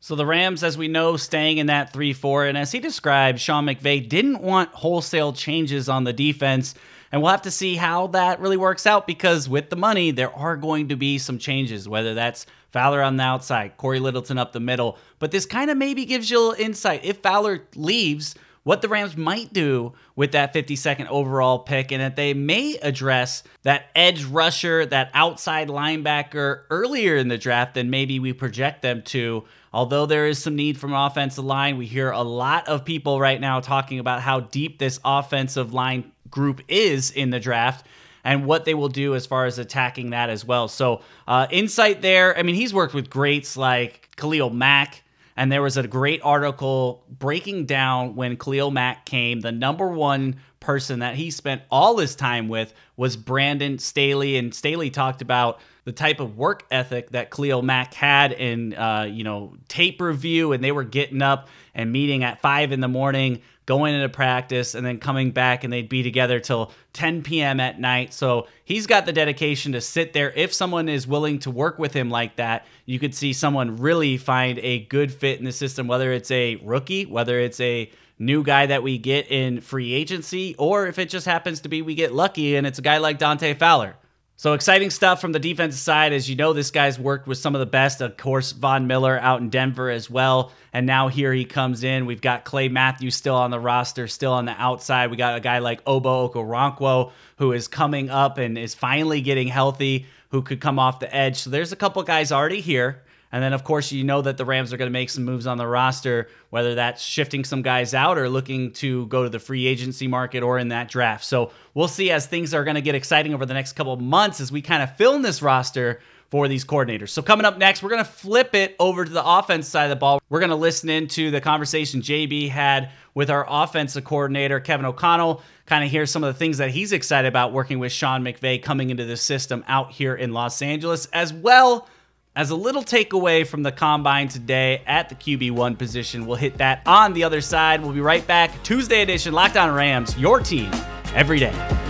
So 0.00 0.16
the 0.16 0.26
Rams, 0.26 0.62
as 0.62 0.76
we 0.76 0.88
know, 0.88 1.16
staying 1.16 1.58
in 1.58 1.68
that 1.68 1.92
3 1.92 2.12
4. 2.12 2.46
And 2.46 2.58
as 2.58 2.72
he 2.72 2.78
described, 2.78 3.40
Sean 3.40 3.64
McVay 3.64 4.06
didn't 4.06 4.42
want 4.42 4.70
wholesale 4.70 5.32
changes 5.32 5.88
on 5.88 6.04
the 6.04 6.12
defense. 6.12 6.74
And 7.10 7.22
we'll 7.22 7.30
have 7.30 7.42
to 7.42 7.50
see 7.50 7.76
how 7.76 8.08
that 8.08 8.40
really 8.40 8.56
works 8.56 8.86
out 8.86 9.06
because 9.06 9.48
with 9.48 9.70
the 9.70 9.76
money, 9.76 10.10
there 10.10 10.34
are 10.34 10.56
going 10.56 10.88
to 10.88 10.96
be 10.96 11.16
some 11.16 11.38
changes, 11.38 11.88
whether 11.88 12.12
that's 12.12 12.44
Fowler 12.72 13.02
on 13.02 13.16
the 13.16 13.22
outside, 13.22 13.76
Corey 13.76 14.00
Littleton 14.00 14.36
up 14.36 14.52
the 14.52 14.58
middle. 14.58 14.98
But 15.20 15.30
this 15.30 15.46
kind 15.46 15.70
of 15.70 15.78
maybe 15.78 16.04
gives 16.04 16.28
you 16.28 16.38
a 16.38 16.40
little 16.40 16.64
insight. 16.64 17.04
If 17.04 17.18
Fowler 17.18 17.68
leaves, 17.76 18.34
what 18.64 18.82
the 18.82 18.88
Rams 18.88 19.16
might 19.16 19.52
do 19.52 19.92
with 20.16 20.32
that 20.32 20.52
52nd 20.52 21.06
overall 21.08 21.60
pick, 21.60 21.92
and 21.92 22.00
that 22.00 22.16
they 22.16 22.34
may 22.34 22.76
address 22.82 23.42
that 23.62 23.90
edge 23.94 24.24
rusher, 24.24 24.84
that 24.86 25.10
outside 25.14 25.68
linebacker 25.68 26.62
earlier 26.70 27.16
in 27.16 27.28
the 27.28 27.38
draft 27.38 27.74
than 27.74 27.90
maybe 27.90 28.18
we 28.18 28.32
project 28.32 28.82
them 28.82 29.02
to. 29.02 29.44
Although 29.72 30.06
there 30.06 30.26
is 30.26 30.42
some 30.42 30.56
need 30.56 30.78
from 30.78 30.92
offensive 30.92 31.44
line, 31.44 31.76
we 31.76 31.86
hear 31.86 32.10
a 32.10 32.22
lot 32.22 32.68
of 32.68 32.84
people 32.84 33.20
right 33.20 33.40
now 33.40 33.60
talking 33.60 33.98
about 33.98 34.22
how 34.22 34.40
deep 34.40 34.78
this 34.78 34.98
offensive 35.04 35.74
line 35.74 36.12
group 36.30 36.60
is 36.68 37.10
in 37.10 37.30
the 37.30 37.40
draft 37.40 37.86
and 38.24 38.46
what 38.46 38.64
they 38.64 38.74
will 38.74 38.88
do 38.88 39.14
as 39.14 39.26
far 39.26 39.44
as 39.44 39.58
attacking 39.58 40.10
that 40.10 40.30
as 40.30 40.44
well. 40.44 40.68
So, 40.68 41.02
uh, 41.28 41.46
insight 41.50 42.00
there. 42.00 42.36
I 42.36 42.42
mean, 42.42 42.54
he's 42.54 42.72
worked 42.72 42.94
with 42.94 43.10
greats 43.10 43.56
like 43.56 44.08
Khalil 44.16 44.50
Mack, 44.50 45.02
and 45.36 45.50
there 45.50 45.62
was 45.62 45.76
a 45.76 45.86
great 45.86 46.20
article 46.22 47.04
breaking 47.08 47.66
down 47.66 48.14
when 48.14 48.36
Khalil 48.36 48.70
Mack 48.70 49.04
came. 49.04 49.40
The 49.40 49.52
number 49.52 49.88
one 49.88 50.36
person 50.60 51.00
that 51.00 51.14
he 51.14 51.30
spent 51.30 51.62
all 51.70 51.98
his 51.98 52.14
time 52.14 52.48
with 52.48 52.72
was 52.96 53.16
Brandon 53.16 53.78
Staley. 53.78 54.36
And 54.36 54.54
Staley 54.54 54.90
talked 54.90 55.22
about 55.22 55.60
the 55.84 55.92
type 55.92 56.20
of 56.20 56.38
work 56.38 56.64
ethic 56.70 57.10
that 57.10 57.30
Khalil 57.30 57.62
Mack 57.62 57.92
had 57.94 58.32
in, 58.32 58.74
uh, 58.74 59.02
you 59.10 59.24
know, 59.24 59.54
tape 59.68 60.00
review. 60.00 60.52
And 60.52 60.62
they 60.62 60.72
were 60.72 60.84
getting 60.84 61.20
up 61.20 61.48
and 61.74 61.92
meeting 61.92 62.24
at 62.24 62.40
five 62.40 62.72
in 62.72 62.80
the 62.80 62.88
morning 62.88 63.42
going 63.66 63.94
into 63.94 64.08
practice 64.08 64.74
and 64.74 64.84
then 64.84 64.98
coming 64.98 65.30
back 65.30 65.64
and 65.64 65.72
they'd 65.72 65.88
be 65.88 66.02
together 66.02 66.38
till 66.38 66.72
10 66.92 67.22
p.m. 67.22 67.60
at 67.60 67.80
night. 67.80 68.12
So 68.12 68.46
he's 68.64 68.86
got 68.86 69.06
the 69.06 69.12
dedication 69.12 69.72
to 69.72 69.80
sit 69.80 70.12
there. 70.12 70.30
If 70.32 70.52
someone 70.52 70.88
is 70.88 71.06
willing 71.06 71.38
to 71.40 71.50
work 71.50 71.78
with 71.78 71.94
him 71.94 72.10
like 72.10 72.36
that, 72.36 72.66
you 72.84 72.98
could 72.98 73.14
see 73.14 73.32
someone 73.32 73.76
really 73.76 74.16
find 74.16 74.58
a 74.58 74.80
good 74.86 75.12
fit 75.12 75.38
in 75.38 75.44
the 75.44 75.52
system, 75.52 75.86
whether 75.86 76.12
it's 76.12 76.30
a 76.30 76.56
rookie, 76.56 77.06
whether 77.06 77.38
it's 77.38 77.60
a 77.60 77.90
new 78.18 78.42
guy 78.42 78.66
that 78.66 78.82
we 78.82 78.98
get 78.98 79.30
in 79.30 79.60
free 79.60 79.92
agency, 79.92 80.54
or 80.58 80.86
if 80.86 80.98
it 80.98 81.08
just 81.08 81.26
happens 81.26 81.60
to 81.60 81.68
be 81.68 81.82
we 81.82 81.94
get 81.94 82.12
lucky 82.12 82.56
and 82.56 82.66
it's 82.66 82.78
a 82.78 82.82
guy 82.82 82.98
like 82.98 83.18
Dante 83.18 83.54
Fowler. 83.54 83.96
So 84.44 84.52
exciting 84.52 84.90
stuff 84.90 85.22
from 85.22 85.32
the 85.32 85.38
defensive 85.38 85.80
side. 85.80 86.12
As 86.12 86.28
you 86.28 86.36
know, 86.36 86.52
this 86.52 86.70
guy's 86.70 86.98
worked 86.98 87.26
with 87.26 87.38
some 87.38 87.54
of 87.54 87.60
the 87.60 87.66
best. 87.66 88.02
Of 88.02 88.18
course, 88.18 88.52
Von 88.52 88.86
Miller 88.86 89.18
out 89.18 89.40
in 89.40 89.48
Denver 89.48 89.88
as 89.88 90.10
well. 90.10 90.52
And 90.70 90.84
now 90.84 91.08
here 91.08 91.32
he 91.32 91.46
comes 91.46 91.82
in. 91.82 92.04
We've 92.04 92.20
got 92.20 92.44
Clay 92.44 92.68
Matthews 92.68 93.14
still 93.14 93.36
on 93.36 93.50
the 93.50 93.58
roster, 93.58 94.06
still 94.06 94.34
on 94.34 94.44
the 94.44 94.52
outside. 94.52 95.10
We 95.10 95.16
got 95.16 95.38
a 95.38 95.40
guy 95.40 95.60
like 95.60 95.82
Ogbo 95.86 96.30
Okoronkwo 96.30 97.10
who 97.38 97.52
is 97.52 97.68
coming 97.68 98.10
up 98.10 98.36
and 98.36 98.58
is 98.58 98.74
finally 98.74 99.22
getting 99.22 99.48
healthy, 99.48 100.04
who 100.28 100.42
could 100.42 100.60
come 100.60 100.78
off 100.78 101.00
the 101.00 101.16
edge. 101.16 101.38
So 101.38 101.48
there's 101.48 101.72
a 101.72 101.76
couple 101.76 102.02
guys 102.02 102.30
already 102.30 102.60
here. 102.60 103.02
And 103.34 103.42
then, 103.42 103.52
of 103.52 103.64
course, 103.64 103.90
you 103.90 104.04
know 104.04 104.22
that 104.22 104.36
the 104.36 104.44
Rams 104.44 104.72
are 104.72 104.76
going 104.76 104.86
to 104.86 104.92
make 104.92 105.10
some 105.10 105.24
moves 105.24 105.48
on 105.48 105.58
the 105.58 105.66
roster, 105.66 106.28
whether 106.50 106.76
that's 106.76 107.02
shifting 107.02 107.42
some 107.42 107.62
guys 107.62 107.92
out 107.92 108.16
or 108.16 108.28
looking 108.28 108.70
to 108.74 109.08
go 109.08 109.24
to 109.24 109.28
the 109.28 109.40
free 109.40 109.66
agency 109.66 110.06
market 110.06 110.44
or 110.44 110.56
in 110.56 110.68
that 110.68 110.88
draft. 110.88 111.24
So 111.24 111.50
we'll 111.74 111.88
see 111.88 112.12
as 112.12 112.28
things 112.28 112.54
are 112.54 112.62
going 112.62 112.76
to 112.76 112.80
get 112.80 112.94
exciting 112.94 113.34
over 113.34 113.44
the 113.44 113.52
next 113.52 113.72
couple 113.72 113.92
of 113.92 114.00
months 114.00 114.40
as 114.40 114.52
we 114.52 114.62
kind 114.62 114.84
of 114.84 114.96
fill 114.96 115.16
in 115.16 115.22
this 115.22 115.42
roster 115.42 116.00
for 116.30 116.46
these 116.46 116.64
coordinators. 116.64 117.08
So 117.08 117.22
coming 117.22 117.44
up 117.44 117.58
next, 117.58 117.82
we're 117.82 117.88
going 117.88 118.04
to 118.04 118.08
flip 118.08 118.54
it 118.54 118.76
over 118.78 119.04
to 119.04 119.10
the 119.10 119.26
offense 119.26 119.66
side 119.66 119.86
of 119.86 119.90
the 119.90 119.96
ball. 119.96 120.22
We're 120.28 120.38
going 120.38 120.50
to 120.50 120.56
listen 120.56 120.88
into 120.88 121.32
the 121.32 121.40
conversation 121.40 122.02
JB 122.02 122.50
had 122.50 122.90
with 123.14 123.30
our 123.30 123.44
offensive 123.48 124.04
coordinator, 124.04 124.60
Kevin 124.60 124.86
O'Connell, 124.86 125.42
kind 125.66 125.82
of 125.82 125.90
hear 125.90 126.06
some 126.06 126.22
of 126.22 126.32
the 126.32 126.38
things 126.38 126.58
that 126.58 126.70
he's 126.70 126.92
excited 126.92 127.26
about 127.26 127.52
working 127.52 127.80
with 127.80 127.90
Sean 127.90 128.22
McVay 128.22 128.62
coming 128.62 128.90
into 128.90 129.04
the 129.04 129.16
system 129.16 129.64
out 129.66 129.90
here 129.90 130.14
in 130.14 130.32
Los 130.32 130.62
Angeles, 130.62 131.06
as 131.06 131.32
well 131.32 131.88
as 132.36 132.50
a 132.50 132.56
little 132.56 132.82
takeaway 132.82 133.46
from 133.46 133.62
the 133.62 133.70
combine 133.70 134.28
today 134.28 134.82
at 134.86 135.08
the 135.08 135.14
QB1 135.14 135.78
position, 135.78 136.26
we'll 136.26 136.36
hit 136.36 136.58
that 136.58 136.82
on 136.86 137.12
the 137.12 137.24
other 137.24 137.40
side. 137.40 137.80
We'll 137.80 137.92
be 137.92 138.00
right 138.00 138.26
back. 138.26 138.62
Tuesday 138.64 139.02
edition, 139.02 139.32
Locked 139.32 139.56
On 139.56 139.72
Rams, 139.72 140.18
your 140.18 140.40
team 140.40 140.70
every 141.14 141.38
day. 141.38 141.83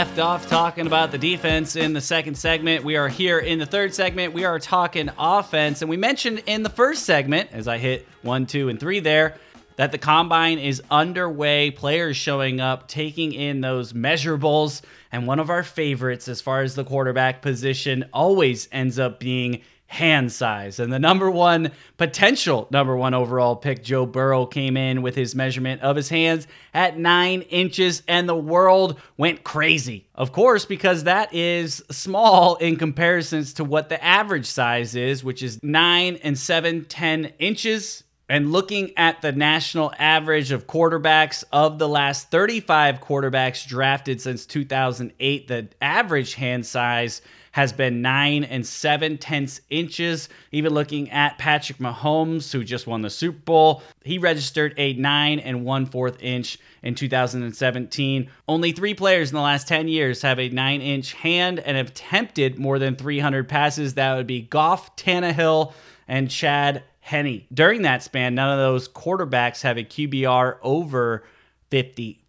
Left 0.00 0.18
off 0.18 0.48
talking 0.48 0.86
about 0.86 1.10
the 1.10 1.18
defense 1.18 1.76
in 1.76 1.92
the 1.92 2.00
second 2.00 2.34
segment. 2.34 2.82
We 2.82 2.96
are 2.96 3.06
here 3.06 3.38
in 3.38 3.58
the 3.58 3.66
third 3.66 3.92
segment. 3.92 4.32
We 4.32 4.46
are 4.46 4.58
talking 4.58 5.10
offense. 5.18 5.82
And 5.82 5.90
we 5.90 5.98
mentioned 5.98 6.42
in 6.46 6.62
the 6.62 6.70
first 6.70 7.04
segment, 7.04 7.50
as 7.52 7.68
I 7.68 7.76
hit 7.76 8.08
one, 8.22 8.46
two, 8.46 8.70
and 8.70 8.80
three 8.80 9.00
there, 9.00 9.36
that 9.76 9.92
the 9.92 9.98
combine 9.98 10.58
is 10.58 10.82
underway. 10.90 11.70
Players 11.70 12.16
showing 12.16 12.62
up, 12.62 12.88
taking 12.88 13.34
in 13.34 13.60
those 13.60 13.92
measurables. 13.92 14.80
And 15.12 15.26
one 15.26 15.38
of 15.38 15.50
our 15.50 15.62
favorites, 15.62 16.28
as 16.28 16.40
far 16.40 16.62
as 16.62 16.74
the 16.74 16.84
quarterback 16.84 17.42
position, 17.42 18.06
always 18.10 18.70
ends 18.72 18.98
up 18.98 19.20
being 19.20 19.60
hand 19.90 20.30
size. 20.30 20.78
And 20.78 20.92
the 20.92 21.00
number 21.00 21.28
one 21.28 21.72
potential 21.96 22.68
number 22.70 22.96
one 22.96 23.12
overall 23.12 23.56
pick, 23.56 23.82
Joe 23.82 24.06
Burrow, 24.06 24.46
came 24.46 24.76
in 24.76 25.02
with 25.02 25.16
his 25.16 25.34
measurement 25.34 25.82
of 25.82 25.96
his 25.96 26.08
hands 26.08 26.46
at 26.72 26.96
nine 26.96 27.42
inches, 27.42 28.04
and 28.06 28.28
the 28.28 28.36
world 28.36 29.00
went 29.16 29.42
crazy. 29.42 30.06
Of 30.14 30.30
course, 30.30 30.64
because 30.64 31.04
that 31.04 31.34
is 31.34 31.82
small 31.90 32.54
in 32.56 32.76
comparisons 32.76 33.54
to 33.54 33.64
what 33.64 33.88
the 33.88 34.02
average 34.02 34.46
size 34.46 34.94
is, 34.94 35.24
which 35.24 35.42
is 35.42 35.60
nine 35.60 36.20
and 36.22 36.38
seven, 36.38 36.84
10 36.84 37.32
inches. 37.40 38.04
And 38.28 38.52
looking 38.52 38.96
at 38.96 39.22
the 39.22 39.32
national 39.32 39.92
average 39.98 40.52
of 40.52 40.68
quarterbacks 40.68 41.42
of 41.52 41.80
the 41.80 41.88
last 41.88 42.30
35 42.30 43.00
quarterbacks 43.00 43.66
drafted 43.66 44.20
since 44.20 44.46
2008, 44.46 45.48
the 45.48 45.68
average 45.82 46.34
hand 46.34 46.64
size 46.64 47.22
has 47.52 47.72
been 47.72 48.02
nine 48.02 48.44
and 48.44 48.66
seven 48.66 49.18
tenths 49.18 49.60
inches. 49.70 50.28
Even 50.52 50.72
looking 50.72 51.10
at 51.10 51.38
Patrick 51.38 51.78
Mahomes, 51.78 52.52
who 52.52 52.62
just 52.64 52.86
won 52.86 53.02
the 53.02 53.10
Super 53.10 53.38
Bowl, 53.38 53.82
he 54.04 54.18
registered 54.18 54.74
a 54.76 54.92
nine 54.94 55.38
and 55.40 55.64
one 55.64 55.86
fourth 55.86 56.22
inch 56.22 56.58
in 56.82 56.94
2017. 56.94 58.30
Only 58.48 58.72
three 58.72 58.94
players 58.94 59.30
in 59.30 59.36
the 59.36 59.42
last 59.42 59.68
10 59.68 59.88
years 59.88 60.22
have 60.22 60.38
a 60.38 60.48
nine 60.48 60.80
inch 60.80 61.12
hand 61.14 61.58
and 61.58 61.76
have 61.76 61.88
attempted 61.88 62.58
more 62.58 62.78
than 62.78 62.96
300 62.96 63.48
passes. 63.48 63.94
That 63.94 64.14
would 64.16 64.26
be 64.26 64.42
Goff, 64.42 64.94
Tannehill, 64.96 65.72
and 66.06 66.30
Chad 66.30 66.84
Henne. 67.00 67.44
During 67.52 67.82
that 67.82 68.02
span, 68.02 68.34
none 68.34 68.52
of 68.52 68.58
those 68.58 68.88
quarterbacks 68.88 69.62
have 69.62 69.76
a 69.76 69.84
QBR 69.84 70.58
over 70.62 71.24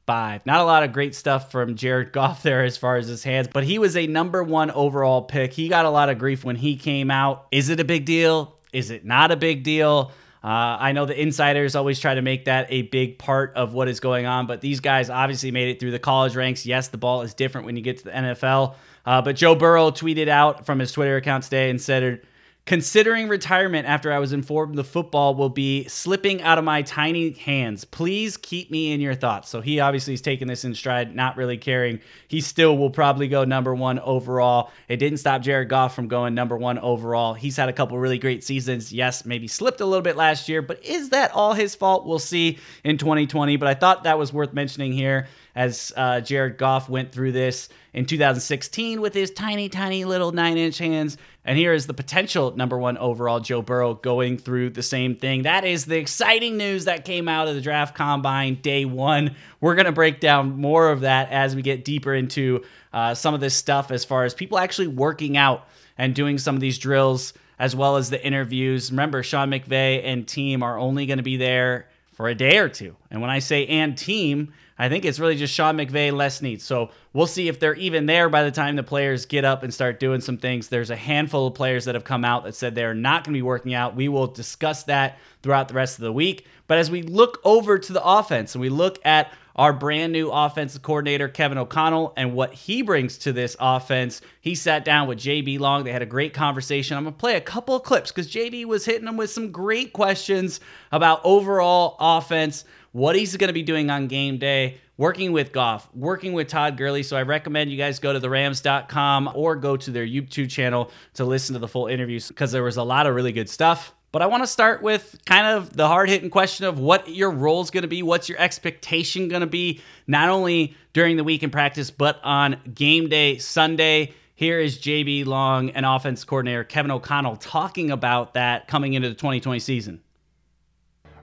55. 0.05 0.45
Not 0.45 0.59
a 0.61 0.63
lot 0.63 0.83
of 0.83 0.93
great 0.93 1.15
stuff 1.15 1.51
from 1.51 1.75
Jared 1.75 2.11
Goff 2.13 2.43
there 2.43 2.63
as 2.63 2.77
far 2.77 2.97
as 2.97 3.07
his 3.07 3.23
hands, 3.23 3.47
but 3.51 3.63
he 3.63 3.79
was 3.79 3.95
a 3.95 4.07
number 4.07 4.43
one 4.43 4.71
overall 4.71 5.21
pick. 5.21 5.53
He 5.53 5.67
got 5.67 5.85
a 5.85 5.89
lot 5.89 6.09
of 6.09 6.17
grief 6.17 6.43
when 6.43 6.55
he 6.55 6.75
came 6.75 7.11
out. 7.11 7.47
Is 7.51 7.69
it 7.69 7.79
a 7.79 7.83
big 7.83 8.05
deal? 8.05 8.55
Is 8.73 8.89
it 8.89 9.05
not 9.05 9.31
a 9.31 9.35
big 9.35 9.63
deal? 9.63 10.11
Uh, 10.43 10.77
I 10.79 10.93
know 10.93 11.05
the 11.05 11.19
insiders 11.19 11.75
always 11.75 11.99
try 11.99 12.15
to 12.15 12.21
make 12.23 12.45
that 12.45 12.65
a 12.69 12.83
big 12.83 13.19
part 13.19 13.53
of 13.55 13.73
what 13.73 13.87
is 13.87 13.99
going 13.99 14.25
on, 14.25 14.47
but 14.47 14.59
these 14.59 14.79
guys 14.79 15.09
obviously 15.09 15.51
made 15.51 15.69
it 15.69 15.79
through 15.79 15.91
the 15.91 15.99
college 15.99 16.35
ranks. 16.35 16.65
Yes, 16.65 16.87
the 16.87 16.97
ball 16.97 17.21
is 17.21 17.35
different 17.35 17.67
when 17.67 17.75
you 17.75 17.83
get 17.83 17.99
to 17.99 18.05
the 18.05 18.11
NFL. 18.11 18.75
Uh, 19.05 19.21
but 19.21 19.35
Joe 19.35 19.53
Burrow 19.53 19.91
tweeted 19.91 20.29
out 20.29 20.65
from 20.65 20.79
his 20.79 20.91
Twitter 20.91 21.17
account 21.17 21.43
today 21.43 21.69
and 21.69 21.79
said, 21.79 22.21
Considering 22.67 23.27
retirement 23.27 23.87
after 23.87 24.13
I 24.13 24.19
was 24.19 24.33
informed 24.33 24.75
the 24.75 24.83
football 24.83 25.33
will 25.33 25.49
be 25.49 25.87
slipping 25.87 26.43
out 26.43 26.59
of 26.59 26.63
my 26.63 26.83
tiny 26.83 27.31
hands. 27.31 27.85
Please 27.85 28.37
keep 28.37 28.69
me 28.69 28.91
in 28.91 29.01
your 29.01 29.15
thoughts. 29.15 29.49
So 29.49 29.61
he 29.61 29.79
obviously 29.79 30.13
is 30.13 30.21
taking 30.21 30.47
this 30.47 30.63
in 30.63 30.75
stride, 30.75 31.15
not 31.15 31.37
really 31.37 31.57
caring. 31.57 31.99
He 32.27 32.39
still 32.39 32.77
will 32.77 32.91
probably 32.91 33.27
go 33.27 33.43
number 33.45 33.73
one 33.73 33.97
overall. 33.99 34.71
It 34.87 34.97
didn't 34.97 35.17
stop 35.17 35.41
Jared 35.41 35.69
Goff 35.69 35.95
from 35.95 36.07
going 36.07 36.35
number 36.35 36.55
one 36.55 36.77
overall. 36.77 37.33
He's 37.33 37.57
had 37.57 37.67
a 37.67 37.73
couple 37.73 37.97
really 37.97 38.19
great 38.19 38.43
seasons. 38.43 38.93
Yes, 38.93 39.25
maybe 39.25 39.47
slipped 39.47 39.81
a 39.81 39.85
little 39.85 40.03
bit 40.03 40.15
last 40.15 40.47
year, 40.47 40.61
but 40.61 40.85
is 40.85 41.09
that 41.09 41.31
all 41.31 41.53
his 41.53 41.73
fault? 41.73 42.05
We'll 42.05 42.19
see 42.19 42.59
in 42.83 42.99
2020. 42.99 43.57
But 43.57 43.69
I 43.69 43.73
thought 43.73 44.03
that 44.03 44.19
was 44.19 44.31
worth 44.31 44.53
mentioning 44.53 44.93
here 44.93 45.27
as 45.55 45.91
uh, 45.97 46.21
Jared 46.21 46.57
Goff 46.57 46.89
went 46.89 47.11
through 47.11 47.31
this 47.31 47.69
in 47.93 48.05
2016 48.05 49.01
with 49.01 49.13
his 49.13 49.31
tiny, 49.31 49.67
tiny 49.67 50.05
little 50.05 50.31
nine 50.31 50.57
inch 50.57 50.77
hands. 50.77 51.17
And 51.43 51.57
here 51.57 51.73
is 51.73 51.87
the 51.87 51.93
potential 51.93 52.55
number 52.55 52.77
one 52.77 52.97
overall 52.99 53.39
Joe 53.39 53.63
Burrow 53.63 53.95
going 53.95 54.37
through 54.37 54.71
the 54.71 54.83
same 54.83 55.15
thing. 55.15 55.43
That 55.43 55.65
is 55.65 55.85
the 55.85 55.97
exciting 55.97 56.55
news 56.55 56.85
that 56.85 57.03
came 57.03 57.27
out 57.27 57.47
of 57.47 57.55
the 57.55 57.61
draft 57.61 57.95
combine 57.95 58.55
day 58.55 58.85
one. 58.85 59.35
We're 59.59 59.73
going 59.73 59.87
to 59.87 59.91
break 59.91 60.19
down 60.19 60.57
more 60.57 60.89
of 60.89 61.01
that 61.01 61.31
as 61.31 61.55
we 61.55 61.63
get 61.63 61.83
deeper 61.83 62.13
into 62.13 62.63
uh, 62.93 63.15
some 63.15 63.33
of 63.33 63.39
this 63.39 63.55
stuff 63.55 63.89
as 63.89 64.05
far 64.05 64.23
as 64.23 64.35
people 64.35 64.59
actually 64.59 64.87
working 64.87 65.35
out 65.35 65.67
and 65.97 66.13
doing 66.13 66.37
some 66.37 66.53
of 66.53 66.61
these 66.61 66.77
drills 66.77 67.33
as 67.57 67.75
well 67.75 67.95
as 67.95 68.11
the 68.11 68.23
interviews. 68.23 68.91
Remember, 68.91 69.23
Sean 69.23 69.49
McVay 69.49 70.03
and 70.03 70.27
team 70.27 70.61
are 70.61 70.77
only 70.77 71.07
going 71.07 71.17
to 71.17 71.23
be 71.23 71.37
there 71.37 71.87
for 72.13 72.27
a 72.27 72.35
day 72.35 72.59
or 72.59 72.69
two. 72.69 72.95
And 73.09 73.19
when 73.19 73.31
I 73.31 73.39
say 73.39 73.65
and 73.65 73.97
team, 73.97 74.53
I 74.81 74.89
think 74.89 75.05
it's 75.05 75.19
really 75.19 75.35
just 75.35 75.53
Sean 75.53 75.77
McVay, 75.77 76.11
Les 76.11 76.37
Snead. 76.37 76.59
So 76.59 76.89
we'll 77.13 77.27
see 77.27 77.47
if 77.47 77.59
they're 77.59 77.75
even 77.75 78.07
there 78.07 78.29
by 78.29 78.41
the 78.43 78.49
time 78.49 78.75
the 78.75 78.81
players 78.81 79.27
get 79.27 79.45
up 79.45 79.61
and 79.61 79.71
start 79.71 79.99
doing 79.99 80.21
some 80.21 80.37
things. 80.37 80.69
There's 80.69 80.89
a 80.89 80.95
handful 80.95 81.45
of 81.45 81.53
players 81.53 81.85
that 81.85 81.93
have 81.93 82.03
come 82.03 82.25
out 82.25 82.45
that 82.45 82.55
said 82.55 82.73
they're 82.73 82.95
not 82.95 83.23
going 83.23 83.33
to 83.33 83.37
be 83.37 83.43
working 83.43 83.75
out. 83.75 83.95
We 83.95 84.07
will 84.07 84.25
discuss 84.25 84.81
that 84.85 85.19
throughout 85.43 85.67
the 85.67 85.75
rest 85.75 85.99
of 85.99 86.03
the 86.03 86.11
week. 86.11 86.47
But 86.65 86.79
as 86.79 86.89
we 86.89 87.03
look 87.03 87.39
over 87.43 87.77
to 87.77 87.93
the 87.93 88.03
offense 88.03 88.55
and 88.55 88.61
we 88.61 88.69
look 88.69 88.97
at 89.05 89.31
our 89.55 89.73
brand 89.73 90.13
new 90.13 90.31
offensive 90.31 90.81
coordinator, 90.81 91.27
Kevin 91.27 91.57
O'Connell, 91.57 92.13
and 92.17 92.33
what 92.33 92.53
he 92.53 92.81
brings 92.81 93.17
to 93.19 93.33
this 93.33 93.55
offense. 93.59 94.21
He 94.39 94.55
sat 94.55 94.85
down 94.85 95.07
with 95.07 95.19
JB 95.19 95.59
Long. 95.59 95.83
They 95.83 95.91
had 95.91 96.01
a 96.01 96.07
great 96.07 96.33
conversation. 96.33 96.97
I'm 96.97 97.03
going 97.03 97.13
to 97.13 97.19
play 97.19 97.35
a 97.35 97.41
couple 97.41 97.75
of 97.75 97.83
clips 97.83 98.11
because 98.11 98.31
JB 98.31 98.65
was 98.65 98.85
hitting 98.85 99.07
him 99.07 99.17
with 99.17 99.29
some 99.29 99.51
great 99.51 99.93
questions 99.93 100.59
about 100.91 101.21
overall 101.23 101.95
offense 101.99 102.63
what 102.91 103.15
he's 103.15 103.35
going 103.37 103.47
to 103.47 103.53
be 103.53 103.63
doing 103.63 103.89
on 103.89 104.07
game 104.07 104.37
day, 104.37 104.77
working 104.97 105.31
with 105.31 105.51
Goff, 105.51 105.89
working 105.93 106.33
with 106.33 106.47
Todd 106.47 106.77
Gurley. 106.77 107.03
So 107.03 107.15
I 107.17 107.23
recommend 107.23 107.71
you 107.71 107.77
guys 107.77 107.99
go 107.99 108.13
to 108.13 108.19
the 108.19 108.29
Rams.com 108.29 109.31
or 109.33 109.55
go 109.55 109.77
to 109.77 109.91
their 109.91 110.05
YouTube 110.05 110.49
channel 110.49 110.91
to 111.15 111.25
listen 111.25 111.53
to 111.53 111.59
the 111.59 111.67
full 111.67 111.87
interviews 111.87 112.27
because 112.27 112.51
there 112.51 112.63
was 112.63 112.77
a 112.77 112.83
lot 112.83 113.07
of 113.07 113.15
really 113.15 113.31
good 113.31 113.49
stuff. 113.49 113.93
But 114.11 114.21
I 114.21 114.25
want 114.25 114.43
to 114.43 114.47
start 114.47 114.81
with 114.81 115.17
kind 115.25 115.47
of 115.47 115.75
the 115.75 115.87
hard 115.87 116.09
hitting 116.09 116.29
question 116.29 116.65
of 116.65 116.79
what 116.79 117.07
your 117.07 117.31
role 117.31 117.61
is 117.61 117.71
going 117.71 117.83
to 117.83 117.87
be. 117.87 118.03
What's 118.03 118.27
your 118.27 118.37
expectation 118.39 119.29
going 119.29 119.39
to 119.39 119.47
be, 119.47 119.79
not 120.05 120.27
only 120.27 120.75
during 120.91 121.15
the 121.15 121.23
week 121.23 121.43
in 121.43 121.49
practice, 121.49 121.91
but 121.91 122.19
on 122.23 122.59
game 122.73 123.07
day 123.07 123.37
Sunday? 123.37 124.13
Here 124.35 124.59
is 124.59 124.79
JB 124.79 125.27
Long 125.27 125.69
and 125.69 125.85
offense 125.85 126.25
coordinator 126.25 126.65
Kevin 126.65 126.91
O'Connell 126.91 127.37
talking 127.37 127.89
about 127.89 128.33
that 128.33 128.67
coming 128.67 128.93
into 128.93 129.07
the 129.07 129.15
2020 129.15 129.59
season 129.59 130.01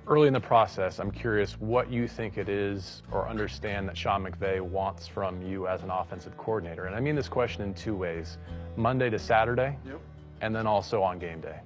early 0.08 0.26
in 0.26 0.32
the 0.32 0.40
process, 0.40 0.98
I'm 0.98 1.10
curious 1.10 1.60
what 1.60 1.90
you 1.90 2.08
think 2.08 2.38
it 2.38 2.48
is 2.48 3.02
or 3.12 3.28
understand 3.28 3.86
that 3.88 3.96
Sean 3.96 4.24
McVay 4.24 4.60
wants 4.60 5.06
from 5.06 5.42
you 5.42 5.68
as 5.68 5.82
an 5.82 5.90
offensive 5.90 6.36
coordinator. 6.38 6.86
And 6.86 6.96
I 6.96 7.00
mean 7.00 7.14
this 7.14 7.28
question 7.28 7.62
in 7.62 7.74
two 7.74 7.94
ways 7.94 8.38
Monday 8.76 9.10
to 9.10 9.18
Saturday, 9.18 9.76
yep. 9.86 10.00
and 10.40 10.54
then 10.54 10.66
also 10.66 11.02
on 11.02 11.18
game 11.18 11.40
day. 11.40 11.60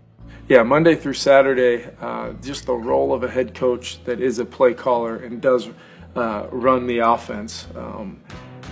Yeah, 0.49 0.63
Monday 0.65 0.97
through 0.97 1.15
Saturday, 1.15 1.89
uh, 2.01 2.33
just 2.43 2.67
the 2.67 2.75
role 2.75 3.15
of 3.15 3.23
a 3.23 3.31
head 3.31 3.55
coach 3.55 4.03
that 4.05 4.21
is 4.21 4.39
a 4.41 4.45
play 4.45 4.75
caller 4.75 5.17
and 5.17 5.41
does 5.41 5.69
uh, 6.17 6.47
run 6.51 6.87
the 6.87 6.99
offense. 6.99 7.69
Um, 7.77 8.21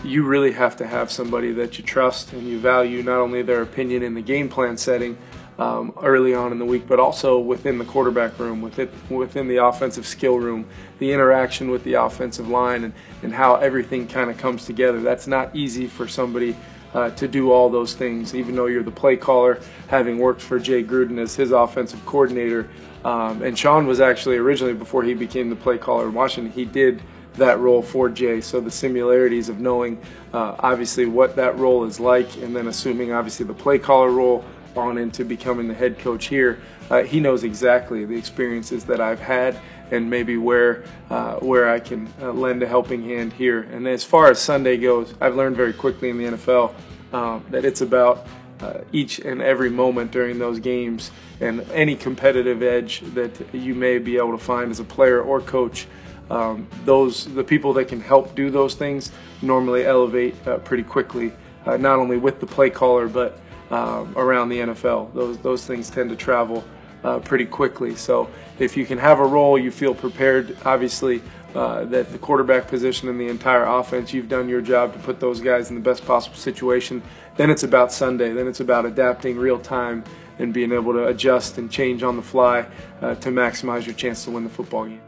you 0.02 0.24
really 0.24 0.52
have 0.52 0.76
to 0.76 0.86
have 0.86 1.10
somebody 1.10 1.52
that 1.52 1.78
you 1.78 1.84
trust 1.84 2.32
and 2.32 2.46
you 2.46 2.58
value 2.58 3.02
not 3.02 3.18
only 3.18 3.42
their 3.42 3.62
opinion 3.62 4.02
in 4.02 4.14
the 4.14 4.22
game 4.22 4.48
plan 4.48 4.76
setting, 4.76 5.16
um, 5.60 5.92
early 6.02 6.34
on 6.34 6.52
in 6.52 6.58
the 6.58 6.64
week, 6.64 6.88
but 6.88 6.98
also 6.98 7.38
within 7.38 7.76
the 7.76 7.84
quarterback 7.84 8.38
room, 8.38 8.62
within, 8.62 8.88
within 9.10 9.46
the 9.46 9.58
offensive 9.58 10.06
skill 10.06 10.38
room, 10.38 10.66
the 10.98 11.12
interaction 11.12 11.70
with 11.70 11.84
the 11.84 11.94
offensive 11.94 12.48
line, 12.48 12.84
and, 12.84 12.94
and 13.22 13.34
how 13.34 13.56
everything 13.56 14.08
kind 14.08 14.30
of 14.30 14.38
comes 14.38 14.64
together. 14.64 15.00
That's 15.00 15.26
not 15.26 15.54
easy 15.54 15.86
for 15.86 16.08
somebody 16.08 16.56
uh, 16.94 17.10
to 17.10 17.28
do 17.28 17.52
all 17.52 17.68
those 17.68 17.94
things, 17.94 18.34
even 18.34 18.56
though 18.56 18.66
you're 18.66 18.82
the 18.82 18.90
play 18.90 19.16
caller, 19.16 19.60
having 19.88 20.18
worked 20.18 20.40
for 20.40 20.58
Jay 20.58 20.82
Gruden 20.82 21.18
as 21.18 21.36
his 21.36 21.52
offensive 21.52 22.04
coordinator. 22.06 22.70
Um, 23.04 23.42
and 23.42 23.56
Sean 23.56 23.86
was 23.86 24.00
actually 24.00 24.38
originally, 24.38 24.74
before 24.74 25.02
he 25.02 25.12
became 25.12 25.50
the 25.50 25.56
play 25.56 25.76
caller 25.76 26.08
in 26.08 26.14
Washington, 26.14 26.50
he 26.50 26.64
did 26.64 27.02
that 27.34 27.58
role 27.60 27.82
for 27.82 28.08
Jay. 28.08 28.40
So 28.40 28.60
the 28.60 28.70
similarities 28.70 29.48
of 29.50 29.60
knowing 29.60 30.00
uh, 30.32 30.56
obviously 30.58 31.04
what 31.04 31.36
that 31.36 31.58
role 31.58 31.84
is 31.84 32.00
like, 32.00 32.38
and 32.38 32.56
then 32.56 32.66
assuming 32.66 33.12
obviously 33.12 33.44
the 33.44 33.54
play 33.54 33.78
caller 33.78 34.10
role 34.10 34.42
on 34.80 34.98
into 34.98 35.24
becoming 35.24 35.68
the 35.68 35.74
head 35.74 35.98
coach 35.98 36.26
here, 36.26 36.60
uh, 36.90 37.02
he 37.02 37.20
knows 37.20 37.44
exactly 37.44 38.04
the 38.04 38.16
experiences 38.16 38.84
that 38.86 39.00
I've 39.00 39.20
had 39.20 39.56
and 39.90 40.08
maybe 40.08 40.36
where 40.36 40.84
uh, 41.10 41.34
where 41.36 41.68
I 41.68 41.80
can 41.80 42.12
uh, 42.20 42.32
lend 42.32 42.62
a 42.62 42.66
helping 42.66 43.02
hand 43.04 43.32
here. 43.32 43.62
And 43.62 43.86
as 43.88 44.04
far 44.04 44.30
as 44.30 44.38
Sunday 44.38 44.76
goes, 44.76 45.14
I've 45.20 45.36
learned 45.36 45.56
very 45.56 45.72
quickly 45.72 46.10
in 46.10 46.18
the 46.18 46.24
NFL 46.24 46.74
um, 47.12 47.44
that 47.50 47.64
it's 47.64 47.80
about 47.80 48.26
uh, 48.60 48.80
each 48.92 49.18
and 49.20 49.40
every 49.40 49.70
moment 49.70 50.10
during 50.10 50.38
those 50.38 50.58
games 50.58 51.10
and 51.40 51.62
any 51.72 51.96
competitive 51.96 52.62
edge 52.62 53.00
that 53.14 53.32
you 53.54 53.74
may 53.74 53.98
be 53.98 54.16
able 54.16 54.32
to 54.32 54.44
find 54.44 54.70
as 54.70 54.80
a 54.80 54.84
player 54.84 55.20
or 55.20 55.40
coach. 55.40 55.86
Um, 56.30 56.68
those 56.84 57.24
the 57.24 57.42
people 57.42 57.72
that 57.72 57.88
can 57.88 58.00
help 58.00 58.36
do 58.36 58.50
those 58.50 58.74
things 58.74 59.10
normally 59.42 59.84
elevate 59.84 60.34
uh, 60.46 60.58
pretty 60.58 60.84
quickly, 60.84 61.32
uh, 61.66 61.76
not 61.76 61.98
only 61.98 62.18
with 62.18 62.38
the 62.38 62.46
play 62.46 62.70
caller 62.70 63.08
but 63.08 63.40
um, 63.70 64.12
around 64.16 64.48
the 64.48 64.58
NFL. 64.58 65.12
Those 65.14 65.38
those 65.38 65.66
things 65.66 65.90
tend 65.90 66.10
to 66.10 66.16
travel 66.16 66.64
uh, 67.04 67.18
pretty 67.20 67.46
quickly. 67.46 67.94
So 67.94 68.28
if 68.58 68.76
you 68.76 68.86
can 68.86 68.98
have 68.98 69.20
a 69.20 69.24
role, 69.24 69.58
you 69.58 69.70
feel 69.70 69.94
prepared, 69.94 70.56
obviously 70.64 71.22
uh, 71.54 71.84
that 71.86 72.12
the 72.12 72.18
quarterback 72.18 72.68
position 72.68 73.08
and 73.08 73.20
the 73.20 73.28
entire 73.28 73.64
offense, 73.64 74.12
you've 74.12 74.28
done 74.28 74.48
your 74.48 74.60
job 74.60 74.92
to 74.92 74.98
put 75.00 75.18
those 75.18 75.40
guys 75.40 75.70
in 75.70 75.74
the 75.74 75.80
best 75.80 76.04
possible 76.04 76.36
situation. 76.36 77.02
Then 77.36 77.50
it's 77.50 77.62
about 77.62 77.92
Sunday. 77.92 78.32
Then 78.32 78.46
it's 78.46 78.60
about 78.60 78.86
adapting 78.86 79.36
real 79.36 79.58
time 79.58 80.04
and 80.38 80.54
being 80.54 80.72
able 80.72 80.92
to 80.92 81.08
adjust 81.08 81.58
and 81.58 81.70
change 81.70 82.02
on 82.02 82.16
the 82.16 82.22
fly 82.22 82.66
uh, 83.02 83.14
to 83.16 83.30
maximize 83.30 83.84
your 83.84 83.94
chance 83.94 84.24
to 84.24 84.30
win 84.30 84.44
the 84.44 84.50
football 84.50 84.86
game. 84.86 85.00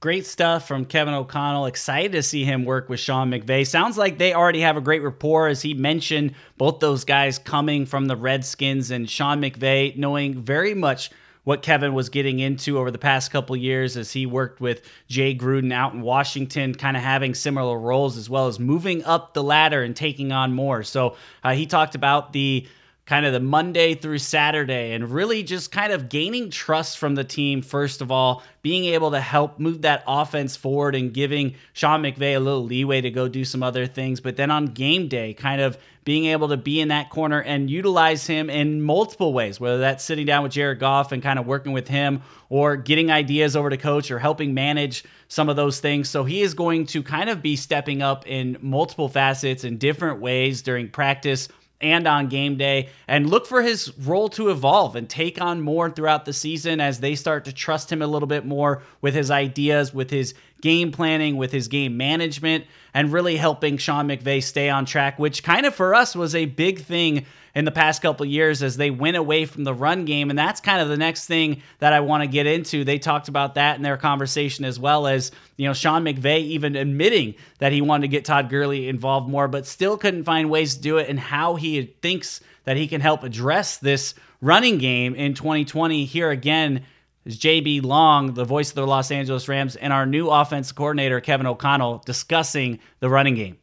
Great 0.00 0.24
stuff 0.24 0.66
from 0.66 0.86
Kevin 0.86 1.12
O'Connell. 1.12 1.66
Excited 1.66 2.12
to 2.12 2.22
see 2.22 2.42
him 2.42 2.64
work 2.64 2.88
with 2.88 2.98
Sean 2.98 3.30
McVay. 3.30 3.66
Sounds 3.66 3.98
like 3.98 4.16
they 4.16 4.32
already 4.32 4.62
have 4.62 4.78
a 4.78 4.80
great 4.80 5.02
rapport, 5.02 5.48
as 5.48 5.60
he 5.60 5.74
mentioned, 5.74 6.32
both 6.56 6.80
those 6.80 7.04
guys 7.04 7.38
coming 7.38 7.84
from 7.84 8.06
the 8.06 8.16
Redskins 8.16 8.90
and 8.90 9.10
Sean 9.10 9.42
McVay 9.42 9.94
knowing 9.98 10.40
very 10.40 10.72
much 10.72 11.10
what 11.44 11.60
Kevin 11.60 11.92
was 11.92 12.08
getting 12.08 12.38
into 12.38 12.78
over 12.78 12.90
the 12.90 12.96
past 12.96 13.30
couple 13.30 13.54
years 13.56 13.98
as 13.98 14.10
he 14.10 14.24
worked 14.24 14.58
with 14.58 14.80
Jay 15.06 15.34
Gruden 15.34 15.70
out 15.70 15.92
in 15.92 16.00
Washington, 16.00 16.74
kind 16.74 16.96
of 16.96 17.02
having 17.02 17.34
similar 17.34 17.78
roles 17.78 18.16
as 18.16 18.30
well 18.30 18.46
as 18.46 18.58
moving 18.58 19.04
up 19.04 19.34
the 19.34 19.42
ladder 19.42 19.82
and 19.82 19.94
taking 19.94 20.32
on 20.32 20.54
more. 20.54 20.82
So 20.82 21.16
uh, 21.44 21.52
he 21.52 21.66
talked 21.66 21.94
about 21.94 22.32
the 22.32 22.66
kind 23.10 23.26
of 23.26 23.32
the 23.32 23.40
Monday 23.40 23.92
through 23.92 24.18
Saturday 24.18 24.92
and 24.92 25.10
really 25.10 25.42
just 25.42 25.72
kind 25.72 25.92
of 25.92 26.08
gaining 26.08 26.48
trust 26.48 26.96
from 26.96 27.16
the 27.16 27.24
team, 27.24 27.60
first 27.60 28.00
of 28.00 28.12
all, 28.12 28.40
being 28.62 28.84
able 28.84 29.10
to 29.10 29.20
help 29.20 29.58
move 29.58 29.82
that 29.82 30.04
offense 30.06 30.54
forward 30.54 30.94
and 30.94 31.12
giving 31.12 31.56
Sean 31.72 32.04
McVay 32.04 32.36
a 32.36 32.38
little 32.38 32.62
leeway 32.62 33.00
to 33.00 33.10
go 33.10 33.26
do 33.26 33.44
some 33.44 33.64
other 33.64 33.88
things. 33.88 34.20
But 34.20 34.36
then 34.36 34.52
on 34.52 34.66
game 34.66 35.08
day, 35.08 35.34
kind 35.34 35.60
of 35.60 35.76
being 36.04 36.26
able 36.26 36.50
to 36.50 36.56
be 36.56 36.80
in 36.80 36.86
that 36.88 37.10
corner 37.10 37.42
and 37.42 37.68
utilize 37.68 38.28
him 38.28 38.48
in 38.48 38.80
multiple 38.80 39.32
ways, 39.32 39.58
whether 39.58 39.78
that's 39.78 40.04
sitting 40.04 40.24
down 40.24 40.44
with 40.44 40.52
Jared 40.52 40.78
Goff 40.78 41.10
and 41.10 41.20
kind 41.20 41.40
of 41.40 41.46
working 41.46 41.72
with 41.72 41.88
him 41.88 42.22
or 42.48 42.76
getting 42.76 43.10
ideas 43.10 43.56
over 43.56 43.70
to 43.70 43.76
coach 43.76 44.12
or 44.12 44.20
helping 44.20 44.54
manage 44.54 45.02
some 45.26 45.48
of 45.48 45.56
those 45.56 45.80
things. 45.80 46.08
So 46.08 46.22
he 46.22 46.42
is 46.42 46.54
going 46.54 46.86
to 46.86 47.02
kind 47.02 47.28
of 47.28 47.42
be 47.42 47.56
stepping 47.56 48.02
up 48.02 48.28
in 48.28 48.56
multiple 48.60 49.08
facets 49.08 49.64
in 49.64 49.78
different 49.78 50.20
ways 50.20 50.62
during 50.62 50.88
practice 50.88 51.48
and 51.80 52.06
on 52.06 52.28
game 52.28 52.56
day 52.56 52.88
and 53.08 53.28
look 53.28 53.46
for 53.46 53.62
his 53.62 53.96
role 53.98 54.28
to 54.30 54.50
evolve 54.50 54.96
and 54.96 55.08
take 55.08 55.40
on 55.40 55.60
more 55.60 55.90
throughout 55.90 56.24
the 56.24 56.32
season 56.32 56.80
as 56.80 57.00
they 57.00 57.14
start 57.14 57.44
to 57.44 57.52
trust 57.52 57.90
him 57.90 58.02
a 58.02 58.06
little 58.06 58.26
bit 58.26 58.44
more 58.44 58.82
with 59.00 59.14
his 59.14 59.30
ideas, 59.30 59.94
with 59.94 60.10
his 60.10 60.34
game 60.60 60.92
planning, 60.92 61.36
with 61.36 61.52
his 61.52 61.68
game 61.68 61.96
management, 61.96 62.64
and 62.94 63.12
really 63.12 63.36
helping 63.36 63.78
Sean 63.78 64.08
McVay 64.08 64.42
stay 64.42 64.68
on 64.68 64.84
track, 64.84 65.18
which 65.18 65.42
kind 65.42 65.66
of 65.66 65.74
for 65.74 65.94
us 65.94 66.14
was 66.14 66.34
a 66.34 66.46
big 66.46 66.82
thing 66.82 67.26
in 67.54 67.64
the 67.64 67.70
past 67.70 68.02
couple 68.02 68.24
years 68.26 68.62
as 68.62 68.76
they 68.76 68.90
went 68.90 69.16
away 69.16 69.44
from 69.44 69.64
the 69.64 69.74
run 69.74 70.04
game. 70.04 70.30
And 70.30 70.38
that's 70.38 70.60
kind 70.60 70.80
of 70.80 70.88
the 70.88 70.96
next 70.96 71.26
thing 71.26 71.62
that 71.78 71.92
I 71.92 72.00
want 72.00 72.22
to 72.22 72.28
get 72.28 72.46
into. 72.46 72.84
They 72.84 72.98
talked 72.98 73.28
about 73.28 73.56
that 73.56 73.76
in 73.76 73.82
their 73.82 73.96
conversation 73.96 74.64
as 74.64 74.78
well 74.78 75.06
as, 75.06 75.32
you 75.56 75.66
know, 75.66 75.74
Sean 75.74 76.04
McVay 76.04 76.40
even 76.40 76.76
admitting 76.76 77.34
that 77.58 77.72
he 77.72 77.80
wanted 77.80 78.02
to 78.02 78.08
get 78.08 78.24
Todd 78.24 78.50
Gurley 78.50 78.88
involved 78.88 79.28
more, 79.28 79.48
but 79.48 79.66
still 79.66 79.96
couldn't 79.96 80.24
find 80.24 80.50
ways 80.50 80.76
to 80.76 80.80
do 80.80 80.98
it 80.98 81.08
and 81.08 81.18
how 81.18 81.56
he 81.56 81.82
thinks 82.02 82.40
that 82.64 82.76
he 82.76 82.86
can 82.86 83.00
help 83.00 83.24
address 83.24 83.78
this 83.78 84.14
running 84.40 84.78
game 84.78 85.14
in 85.14 85.34
2020. 85.34 86.04
Here 86.04 86.30
again 86.30 86.84
is 87.24 87.38
JB 87.38 87.84
Long, 87.84 88.34
the 88.34 88.44
voice 88.44 88.70
of 88.70 88.76
the 88.76 88.86
Los 88.86 89.10
Angeles 89.10 89.48
Rams, 89.48 89.76
and 89.76 89.92
our 89.92 90.06
new 90.06 90.28
offense 90.28 90.72
coordinator, 90.72 91.20
Kevin 91.20 91.46
O'Connell, 91.46 92.02
discussing 92.06 92.78
the 93.00 93.08
running 93.08 93.34
game. 93.34 93.58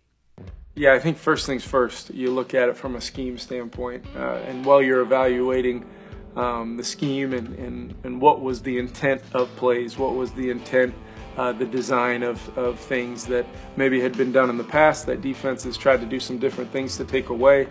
Yeah, 0.75 0.93
I 0.93 0.99
think 0.99 1.17
first 1.17 1.47
things 1.47 1.63
first, 1.63 2.13
you 2.13 2.29
look 2.29 2.53
at 2.53 2.69
it 2.69 2.77
from 2.77 2.95
a 2.95 3.01
scheme 3.01 3.39
standpoint. 3.39 4.05
Uh, 4.15 4.35
and 4.45 4.63
while 4.63 4.79
you're 4.79 5.01
evaluating 5.01 5.83
um, 6.35 6.77
the 6.77 6.83
scheme 6.83 7.33
and, 7.33 7.55
and, 7.57 7.95
and 8.03 8.21
what 8.21 8.41
was 8.41 8.61
the 8.61 8.77
intent 8.77 9.23
of 9.33 9.53
plays, 9.55 9.97
what 9.97 10.13
was 10.13 10.31
the 10.33 10.51
intent, 10.51 10.93
uh, 11.35 11.51
the 11.51 11.65
design 11.65 12.21
of, 12.21 12.55
of 12.57 12.79
things 12.79 13.25
that 13.25 13.47
maybe 13.75 13.99
had 13.99 14.15
been 14.15 14.31
done 14.31 14.51
in 14.51 14.57
the 14.57 14.63
past 14.63 15.07
that 15.07 15.21
defenses 15.21 15.77
tried 15.77 15.99
to 15.99 16.05
do 16.05 16.19
some 16.19 16.37
different 16.37 16.71
things 16.71 16.95
to 16.97 17.05
take 17.05 17.29
away, 17.29 17.67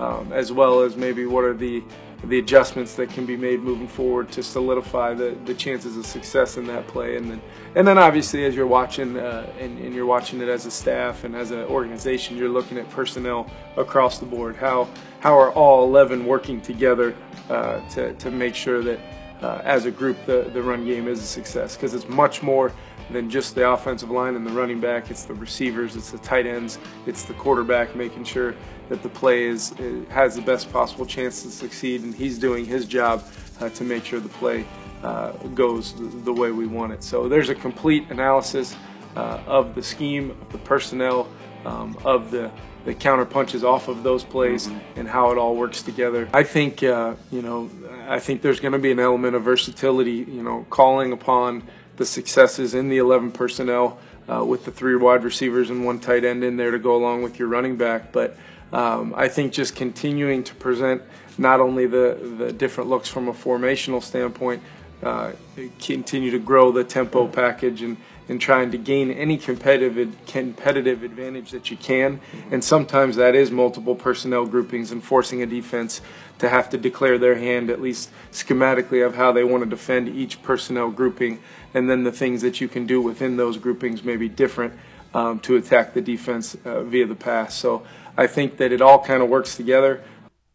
um, 0.00 0.32
as 0.32 0.50
well 0.50 0.80
as 0.80 0.96
maybe 0.96 1.26
what 1.26 1.44
are 1.44 1.54
the 1.54 1.80
the 2.24 2.38
adjustments 2.38 2.94
that 2.94 3.10
can 3.10 3.24
be 3.24 3.36
made 3.36 3.62
moving 3.62 3.86
forward 3.86 4.30
to 4.32 4.42
solidify 4.42 5.14
the, 5.14 5.36
the 5.44 5.54
chances 5.54 5.96
of 5.96 6.04
success 6.04 6.56
in 6.56 6.66
that 6.66 6.86
play. 6.88 7.16
And 7.16 7.30
then, 7.30 7.40
and 7.76 7.86
then 7.86 7.96
obviously 7.96 8.44
as 8.44 8.56
you're 8.56 8.66
watching 8.66 9.16
uh, 9.16 9.52
and, 9.60 9.78
and, 9.78 9.94
you're 9.94 10.06
watching 10.06 10.40
it 10.40 10.48
as 10.48 10.66
a 10.66 10.70
staff 10.70 11.22
and 11.22 11.36
as 11.36 11.52
an 11.52 11.60
organization, 11.60 12.36
you're 12.36 12.48
looking 12.48 12.76
at 12.76 12.90
personnel 12.90 13.48
across 13.76 14.18
the 14.18 14.26
board. 14.26 14.56
How, 14.56 14.88
how 15.20 15.38
are 15.38 15.52
all 15.52 15.84
11 15.84 16.26
working 16.26 16.60
together 16.60 17.14
uh, 17.48 17.80
to, 17.90 18.12
to 18.14 18.30
make 18.32 18.56
sure 18.56 18.82
that 18.82 18.98
uh, 19.40 19.60
as 19.62 19.84
a 19.84 19.90
group 19.90 20.16
the, 20.26 20.50
the 20.52 20.60
run 20.60 20.84
game 20.84 21.06
is 21.06 21.20
a 21.20 21.26
success? 21.26 21.76
Because 21.76 21.94
it's 21.94 22.08
much 22.08 22.42
more 22.42 22.72
than 23.10 23.30
just 23.30 23.54
the 23.54 23.70
offensive 23.70 24.10
line 24.10 24.34
and 24.36 24.46
the 24.46 24.50
running 24.50 24.80
back. 24.80 25.10
It's 25.10 25.24
the 25.24 25.34
receivers, 25.34 25.96
it's 25.96 26.10
the 26.10 26.18
tight 26.18 26.46
ends, 26.46 26.78
it's 27.06 27.22
the 27.24 27.34
quarterback 27.34 27.94
making 27.96 28.24
sure 28.24 28.54
that 28.88 29.02
the 29.02 29.08
play 29.08 29.44
is 29.44 29.74
has 30.08 30.34
the 30.34 30.42
best 30.42 30.72
possible 30.72 31.06
chance 31.06 31.42
to 31.42 31.50
succeed, 31.50 32.02
and 32.02 32.14
he's 32.14 32.38
doing 32.38 32.64
his 32.64 32.86
job 32.86 33.24
uh, 33.60 33.68
to 33.70 33.84
make 33.84 34.04
sure 34.04 34.20
the 34.20 34.28
play 34.28 34.64
uh, 35.02 35.32
goes 35.54 35.94
the, 36.24 36.32
way 36.32 36.50
we 36.50 36.66
want 36.66 36.92
it. 36.92 37.02
So 37.02 37.28
there's 37.28 37.50
a 37.50 37.54
complete 37.54 38.10
analysis 38.10 38.74
uh, 39.16 39.40
of 39.46 39.74
the 39.74 39.82
scheme, 39.82 40.30
of 40.30 40.50
the 40.52 40.58
personnel, 40.58 41.28
um, 41.64 41.96
of 42.04 42.30
the 42.30 42.50
the 42.84 42.94
counter 42.94 43.26
punches 43.26 43.64
off 43.64 43.88
of 43.88 44.02
those 44.02 44.24
plays 44.24 44.66
mm-hmm. 44.66 45.00
and 45.00 45.08
how 45.08 45.30
it 45.30 45.36
all 45.36 45.54
works 45.56 45.82
together. 45.82 46.26
I 46.32 46.42
think 46.42 46.82
uh, 46.82 47.14
you 47.30 47.42
know 47.42 47.70
I 48.08 48.18
think 48.18 48.42
there's 48.42 48.60
going 48.60 48.72
to 48.72 48.78
be 48.78 48.90
an 48.90 49.00
element 49.00 49.36
of 49.36 49.42
versatility. 49.42 50.24
You 50.28 50.42
know, 50.42 50.66
calling 50.70 51.12
upon 51.12 51.62
the 51.98 52.06
successes 52.06 52.74
in 52.74 52.88
the 52.88 52.96
11 52.96 53.32
personnel 53.32 53.98
uh, 54.28 54.44
with 54.44 54.64
the 54.64 54.70
three 54.70 54.96
wide 54.96 55.24
receivers 55.24 55.68
and 55.68 55.84
one 55.84 55.98
tight 55.98 56.24
end 56.24 56.42
in 56.42 56.56
there 56.56 56.70
to 56.70 56.78
go 56.78 56.96
along 56.96 57.22
with 57.22 57.38
your 57.38 57.48
running 57.48 57.76
back. 57.76 58.12
But 58.12 58.36
um, 58.72 59.12
I 59.16 59.28
think 59.28 59.52
just 59.52 59.76
continuing 59.76 60.44
to 60.44 60.54
present 60.54 61.02
not 61.36 61.60
only 61.60 61.86
the, 61.86 62.36
the 62.38 62.52
different 62.52 62.88
looks 62.88 63.08
from 63.08 63.28
a 63.28 63.32
formational 63.32 64.02
standpoint, 64.02 64.62
uh, 65.02 65.32
continue 65.80 66.30
to 66.30 66.38
grow 66.38 66.72
the 66.72 66.84
tempo 66.84 67.26
package 67.26 67.82
and, 67.82 67.96
and 68.28 68.40
trying 68.40 68.70
to 68.70 68.78
gain 68.78 69.10
any 69.10 69.36
competitive 69.36 70.16
competitive 70.26 71.02
advantage 71.02 71.50
that 71.50 71.70
you 71.70 71.76
can. 71.76 72.20
And 72.50 72.62
sometimes 72.62 73.16
that 73.16 73.34
is 73.34 73.50
multiple 73.50 73.94
personnel 73.94 74.46
groupings 74.46 74.92
and 74.92 75.02
forcing 75.02 75.42
a 75.42 75.46
defense 75.46 76.00
to 76.38 76.48
have 76.48 76.70
to 76.70 76.78
declare 76.78 77.18
their 77.18 77.36
hand, 77.36 77.70
at 77.70 77.80
least 77.80 78.10
schematically, 78.30 79.04
of 79.04 79.14
how 79.14 79.32
they 79.32 79.44
want 79.44 79.64
to 79.64 79.70
defend 79.70 80.08
each 80.08 80.42
personnel 80.42 80.90
grouping. 80.90 81.40
And 81.74 81.90
then 81.90 82.04
the 82.04 82.12
things 82.12 82.42
that 82.42 82.60
you 82.60 82.68
can 82.68 82.86
do 82.86 83.00
within 83.00 83.36
those 83.36 83.56
groupings 83.56 84.04
may 84.04 84.16
be 84.16 84.28
different 84.28 84.74
um, 85.14 85.40
to 85.40 85.56
attack 85.56 85.94
the 85.94 86.00
defense 86.00 86.56
uh, 86.64 86.82
via 86.82 87.06
the 87.06 87.14
pass. 87.14 87.54
So 87.54 87.84
I 88.16 88.26
think 88.26 88.58
that 88.58 88.72
it 88.72 88.80
all 88.80 89.02
kind 89.02 89.22
of 89.22 89.28
works 89.28 89.56
together. 89.56 90.02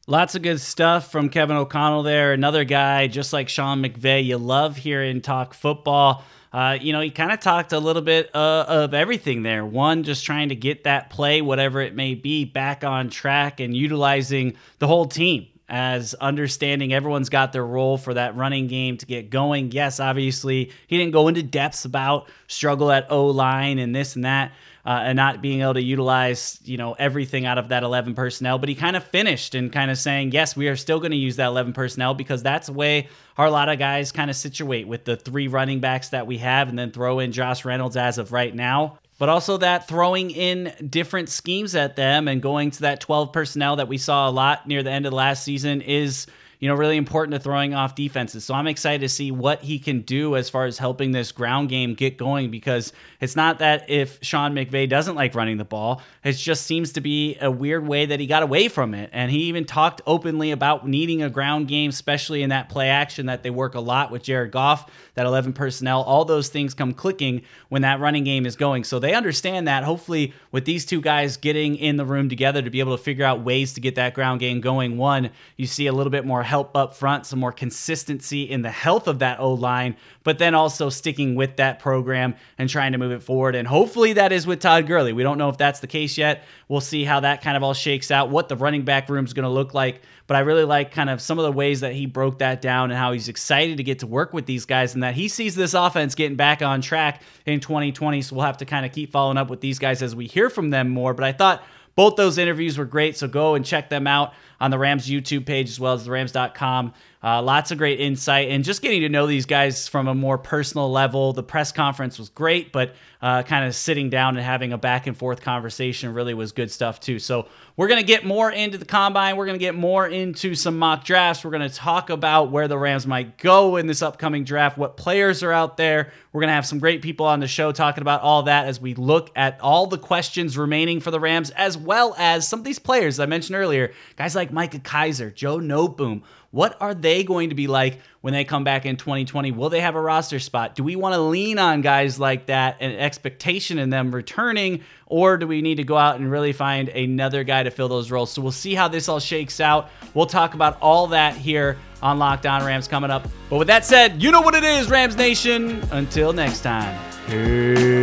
Lots 0.05 0.35
of 0.35 0.41
good 0.41 0.59
stuff 0.59 1.11
from 1.11 1.29
Kevin 1.29 1.55
O'Connell 1.55 2.03
there. 2.03 2.33
Another 2.33 2.65
guy, 2.65 3.07
just 3.07 3.31
like 3.31 3.47
Sean 3.47 3.81
McVay, 3.81 4.25
you 4.25 4.37
love 4.37 4.75
hearing 4.75 5.21
talk 5.21 5.53
football. 5.53 6.25
Uh, 6.53 6.77
you 6.79 6.93
know, 6.93 7.01
he 7.01 7.09
kind 7.09 7.31
of 7.31 7.39
talked 7.39 7.73
a 7.73 7.79
little 7.79 8.03
bit 8.03 8.29
uh, 8.35 8.65
of 8.67 8.93
everything 8.93 9.41
there. 9.41 9.65
One, 9.65 10.03
just 10.03 10.23
trying 10.23 10.49
to 10.49 10.55
get 10.55 10.83
that 10.83 11.09
play, 11.09 11.41
whatever 11.41 11.81
it 11.81 11.95
may 11.95 12.13
be, 12.13 12.45
back 12.45 12.83
on 12.83 13.09
track 13.09 13.59
and 13.59 13.75
utilizing 13.75 14.55
the 14.77 14.85
whole 14.85 15.05
team 15.05 15.47
as 15.67 16.13
understanding 16.15 16.93
everyone's 16.93 17.29
got 17.29 17.53
their 17.53 17.65
role 17.65 17.97
for 17.97 18.13
that 18.13 18.35
running 18.35 18.67
game 18.67 18.97
to 18.97 19.05
get 19.07 19.31
going. 19.31 19.71
Yes, 19.71 19.99
obviously, 19.99 20.71
he 20.85 20.97
didn't 20.97 21.13
go 21.13 21.27
into 21.27 21.41
depths 21.41 21.85
about 21.85 22.29
struggle 22.47 22.91
at 22.91 23.11
O 23.11 23.27
line 23.27 23.79
and 23.79 23.95
this 23.95 24.15
and 24.15 24.25
that 24.25 24.51
uh, 24.85 25.01
and 25.03 25.15
not 25.15 25.41
being 25.41 25.61
able 25.61 25.75
to 25.75 25.81
utilize 25.81 26.59
you 26.63 26.77
know 26.77 26.93
everything 26.93 27.45
out 27.45 27.57
of 27.57 27.69
that 27.69 27.83
11 27.83 28.15
personnel. 28.15 28.57
But 28.57 28.69
he 28.69 28.75
kind 28.75 28.95
of 28.95 29.03
finished 29.03 29.55
and 29.55 29.71
kind 29.71 29.89
of 29.89 29.97
saying, 29.97 30.31
yes, 30.31 30.55
we 30.55 30.67
are 30.67 30.75
still 30.75 30.99
going 30.99 31.11
to 31.11 31.17
use 31.17 31.37
that 31.37 31.47
11 31.47 31.73
personnel 31.73 32.13
because 32.13 32.43
that's 32.43 32.67
the 32.67 32.73
way 32.73 33.07
our, 33.37 33.49
lot 33.49 33.69
of 33.69 33.79
guys 33.79 34.11
kind 34.11 34.29
of 34.29 34.35
situate 34.35 34.87
with 34.87 35.05
the 35.05 35.15
three 35.15 35.47
running 35.47 35.79
backs 35.79 36.09
that 36.09 36.27
we 36.27 36.37
have, 36.39 36.69
and 36.69 36.77
then 36.77 36.91
throw 36.91 37.19
in 37.19 37.31
Josh 37.31 37.65
Reynolds 37.65 37.97
as 37.97 38.17
of 38.17 38.31
right 38.31 38.53
now. 38.53 38.99
But 39.19 39.29
also 39.29 39.57
that 39.57 39.87
throwing 39.87 40.31
in 40.31 40.73
different 40.89 41.29
schemes 41.29 41.75
at 41.75 41.95
them 41.95 42.27
and 42.27 42.41
going 42.41 42.71
to 42.71 42.81
that 42.81 42.99
12 42.99 43.31
personnel 43.31 43.77
that 43.77 43.87
we 43.87 43.97
saw 43.97 44.27
a 44.27 44.31
lot 44.31 44.67
near 44.67 44.83
the 44.83 44.91
end 44.91 45.05
of 45.05 45.13
last 45.13 45.43
season 45.43 45.81
is 45.81 46.27
you 46.63 46.69
know, 46.69 46.75
really 46.75 46.95
important 46.95 47.33
to 47.33 47.39
throwing 47.41 47.73
off 47.73 47.93
defenses. 47.93 48.45
So 48.45 48.53
I'm 48.53 48.67
excited 48.67 49.01
to 49.01 49.09
see 49.09 49.31
what 49.31 49.61
he 49.63 49.79
can 49.79 49.99
do 49.99 50.37
as 50.37 50.49
far 50.49 50.63
as 50.63 50.77
helping 50.77 51.11
this 51.11 51.33
ground 51.33 51.67
game 51.67 51.93
get 51.93 52.17
going 52.17 52.51
because 52.51 52.93
it's 53.19 53.35
not 53.35 53.59
that 53.59 53.89
if 53.89 54.17
Sean 54.21 54.53
McVay 54.53 54.87
doesn't 54.87 55.15
like 55.15 55.35
running 55.35 55.57
the 55.57 55.65
ball, 55.65 56.01
it 56.23 56.31
just 56.31 56.65
seems 56.65 56.93
to 56.93 57.01
be 57.01 57.37
a 57.41 57.51
weird 57.51 57.85
way 57.85 58.05
that 58.05 58.21
he 58.21 58.27
got 58.27 58.43
away 58.43 58.69
from 58.69 58.93
it. 58.93 59.09
And 59.11 59.29
he 59.29 59.39
even 59.39 59.65
talked 59.65 59.99
openly 60.07 60.51
about 60.51 60.87
needing 60.87 61.21
a 61.21 61.29
ground 61.29 61.67
game, 61.67 61.89
especially 61.89 62.43
in 62.43 62.51
that 62.51 62.69
play 62.69 62.87
action 62.87 63.25
that 63.25 63.43
they 63.43 63.49
work 63.49 63.75
a 63.75 63.81
lot 63.81 64.09
with 64.09 64.23
Jared 64.23 64.51
Goff, 64.51 64.89
that 65.15 65.25
11 65.25 65.51
personnel. 65.51 66.01
All 66.03 66.23
those 66.23 66.47
things 66.47 66.73
come 66.73 66.93
clicking 66.93 67.41
when 67.67 67.81
that 67.81 67.99
running 67.99 68.23
game 68.23 68.45
is 68.45 68.55
going. 68.55 68.85
So 68.85 68.99
they 68.99 69.13
understand 69.13 69.67
that. 69.67 69.83
Hopefully, 69.83 70.33
with 70.53 70.63
these 70.63 70.85
two 70.85 71.01
guys 71.01 71.35
getting 71.35 71.75
in 71.75 71.97
the 71.97 72.05
room 72.05 72.29
together 72.29 72.61
to 72.61 72.69
be 72.69 72.79
able 72.79 72.95
to 72.95 73.03
figure 73.03 73.25
out 73.25 73.41
ways 73.41 73.73
to 73.73 73.81
get 73.81 73.95
that 73.95 74.13
ground 74.13 74.39
game 74.39 74.61
going, 74.61 74.97
one, 74.97 75.29
you 75.57 75.67
see 75.67 75.87
a 75.87 75.91
little 75.91 76.09
bit 76.09 76.25
more 76.25 76.41
help 76.53 76.77
up 76.77 76.93
front, 76.93 77.25
some 77.25 77.39
more 77.39 77.51
consistency 77.51 78.43
in 78.43 78.61
the 78.61 78.69
health 78.69 79.07
of 79.07 79.17
that 79.17 79.39
O 79.39 79.53
line, 79.53 79.97
but 80.23 80.37
then 80.37 80.53
also 80.53 80.87
sticking 80.87 81.33
with 81.33 81.55
that 81.55 81.79
program 81.79 82.35
and 82.59 82.69
trying 82.69 82.91
to 82.91 82.99
move 82.99 83.11
it 83.11 83.23
forward. 83.23 83.55
And 83.55 83.67
hopefully 83.67 84.13
that 84.13 84.31
is 84.31 84.45
with 84.45 84.59
Todd 84.59 84.85
Gurley. 84.85 85.13
We 85.13 85.23
don't 85.23 85.39
know 85.39 85.49
if 85.49 85.57
that's 85.57 85.79
the 85.79 85.87
case 85.87 86.15
yet. 86.15 86.43
We'll 86.67 86.79
see 86.79 87.05
how 87.05 87.21
that 87.21 87.41
kind 87.41 87.57
of 87.57 87.63
all 87.63 87.73
shakes 87.73 88.11
out, 88.11 88.29
what 88.29 88.49
the 88.49 88.55
running 88.55 88.83
back 88.83 89.09
room 89.09 89.25
is 89.25 89.33
going 89.33 89.45
to 89.45 89.49
look 89.49 89.73
like. 89.73 90.03
But 90.27 90.37
I 90.37 90.41
really 90.41 90.63
like 90.63 90.91
kind 90.91 91.09
of 91.09 91.21
some 91.21 91.39
of 91.39 91.43
the 91.43 91.51
ways 91.51 91.79
that 91.79 91.93
he 91.93 92.05
broke 92.05 92.37
that 92.37 92.61
down 92.61 92.91
and 92.91 92.99
how 92.99 93.13
he's 93.13 93.29
excited 93.29 93.77
to 93.77 93.83
get 93.83 93.97
to 93.99 94.07
work 94.07 94.31
with 94.31 94.45
these 94.45 94.65
guys 94.65 94.93
and 94.93 95.01
that 95.01 95.15
he 95.15 95.29
sees 95.29 95.55
this 95.55 95.73
offense 95.73 96.13
getting 96.13 96.37
back 96.37 96.61
on 96.61 96.81
track 96.81 97.23
in 97.47 97.61
2020. 97.61 98.21
So 98.21 98.35
we'll 98.35 98.45
have 98.45 98.57
to 98.57 98.65
kind 98.65 98.85
of 98.85 98.91
keep 98.91 99.11
following 99.11 99.39
up 99.39 99.49
with 99.49 99.61
these 99.61 99.79
guys 99.79 100.03
as 100.03 100.15
we 100.15 100.27
hear 100.27 100.51
from 100.51 100.69
them 100.69 100.89
more. 100.89 101.15
But 101.15 101.25
I 101.25 101.31
thought 101.31 101.63
both 101.95 102.15
those 102.15 102.37
interviews 102.37 102.77
were 102.77 102.85
great. 102.85 103.17
So 103.17 103.27
go 103.27 103.55
and 103.55 103.65
check 103.65 103.89
them 103.89 104.05
out 104.05 104.33
on 104.63 104.71
the 104.71 104.79
Rams 104.79 105.09
YouTube 105.09 105.45
page 105.45 105.69
as 105.69 105.77
well 105.77 105.93
as 105.93 106.05
the 106.05 106.11
Rams.com. 106.11 106.93
Uh, 107.21 107.41
lots 107.41 107.71
of 107.71 107.77
great 107.77 107.99
insight 107.99 108.49
and 108.49 108.63
just 108.63 108.81
getting 108.81 109.01
to 109.01 109.09
know 109.09 109.27
these 109.27 109.45
guys 109.45 109.87
from 109.87 110.07
a 110.07 110.15
more 110.15 110.37
personal 110.37 110.89
level. 110.91 111.31
The 111.31 111.43
press 111.43 111.71
conference 111.71 112.17
was 112.17 112.29
great, 112.29 112.71
but 112.71 112.95
uh, 113.21 113.43
kind 113.43 113.65
of 113.65 113.73
sitting 113.75 114.09
down 114.09 114.35
and 114.35 114.45
having 114.45 114.73
a 114.73 114.77
back 114.77 115.07
and 115.07 115.15
forth 115.15 115.41
conversation 115.41 116.13
really 116.13 116.33
was 116.33 116.51
good 116.51 116.69
stuff 116.69 116.99
too. 116.99 117.19
So 117.19 117.47
we're 117.77 117.87
going 117.87 118.01
to 118.01 118.05
get 118.05 118.25
more 118.25 118.51
into 118.51 118.77
the 118.77 118.85
combine. 118.85 119.37
We're 119.37 119.45
going 119.45 119.57
to 119.57 119.63
get 119.65 119.73
more 119.73 120.05
into 120.05 120.53
some 120.53 120.77
mock 120.77 121.05
drafts. 121.05 121.45
We're 121.45 121.51
going 121.51 121.67
to 121.67 121.73
talk 121.73 122.09
about 122.09 122.51
where 122.51 122.67
the 122.67 122.77
Rams 122.77 123.07
might 123.07 123.37
go 123.37 123.77
in 123.77 123.87
this 123.87 124.01
upcoming 124.01 124.43
draft, 124.43 124.77
what 124.77 124.97
players 124.97 125.41
are 125.41 125.53
out 125.53 125.77
there. 125.77 126.11
We're 126.33 126.41
going 126.41 126.49
to 126.49 126.55
have 126.55 126.65
some 126.65 126.79
great 126.79 127.01
people 127.01 127.25
on 127.25 127.39
the 127.39 127.47
show 127.47 127.71
talking 127.71 128.01
about 128.01 128.21
all 128.21 128.43
that 128.43 128.67
as 128.67 128.81
we 128.81 128.95
look 128.95 129.31
at 129.35 129.61
all 129.61 129.87
the 129.87 129.97
questions 129.97 130.57
remaining 130.57 130.99
for 130.99 131.09
the 131.09 131.19
Rams, 131.19 131.51
as 131.51 131.77
well 131.77 132.13
as 132.17 132.45
some 132.45 132.59
of 132.59 132.65
these 132.65 132.79
players 132.79 133.19
I 133.19 133.25
mentioned 133.25 133.55
earlier, 133.55 133.93
guys 134.17 134.35
like 134.35 134.51
Micah 134.53 134.79
Kiser, 134.79 135.33
Joe 135.33 135.57
Noteboom. 135.57 136.21
What 136.51 136.77
are 136.79 136.93
they 136.93 137.23
going 137.23 137.49
to 137.49 137.55
be 137.55 137.65
like 137.65 137.99
when 138.21 138.33
they 138.33 138.43
come 138.43 138.63
back 138.63 138.85
in 138.85 138.95
2020? 138.95 139.51
Will 139.51 139.69
they 139.69 139.81
have 139.81 139.95
a 139.95 140.01
roster 140.01 140.39
spot? 140.39 140.75
Do 140.75 140.83
we 140.83 140.95
want 140.95 141.15
to 141.15 141.21
lean 141.21 141.57
on 141.57 141.81
guys 141.81 142.19
like 142.19 142.45
that 142.45 142.77
and 142.79 142.95
expectation 142.95 143.79
in 143.79 143.89
them 143.89 144.13
returning, 144.13 144.81
or 145.07 145.37
do 145.37 145.47
we 145.47 145.63
need 145.63 145.75
to 145.75 145.83
go 145.83 145.97
out 145.97 146.19
and 146.19 146.29
really 146.29 146.53
find 146.53 146.89
another 146.89 147.43
guy 147.43 147.63
to 147.63 147.71
fill 147.71 147.87
those 147.87 148.11
roles? 148.11 148.31
So 148.31 148.41
we'll 148.43 148.51
see 148.51 148.75
how 148.75 148.87
this 148.87 149.09
all 149.09 149.19
shakes 149.19 149.59
out. 149.59 149.89
We'll 150.13 150.27
talk 150.27 150.53
about 150.53 150.79
all 150.79 151.07
that 151.07 151.35
here 151.35 151.77
on 152.03 152.19
Locked 152.19 152.45
On 152.45 152.63
Rams 152.63 152.87
coming 152.87 153.09
up. 153.09 153.27
But 153.49 153.57
with 153.57 153.67
that 153.69 153.83
said, 153.83 154.21
you 154.21 154.31
know 154.31 154.41
what 154.41 154.53
it 154.53 154.63
is, 154.63 154.89
Rams 154.89 155.17
Nation. 155.17 155.81
Until 155.91 156.33
next 156.33 156.61
time, 156.61 156.99
peace. 157.27 158.02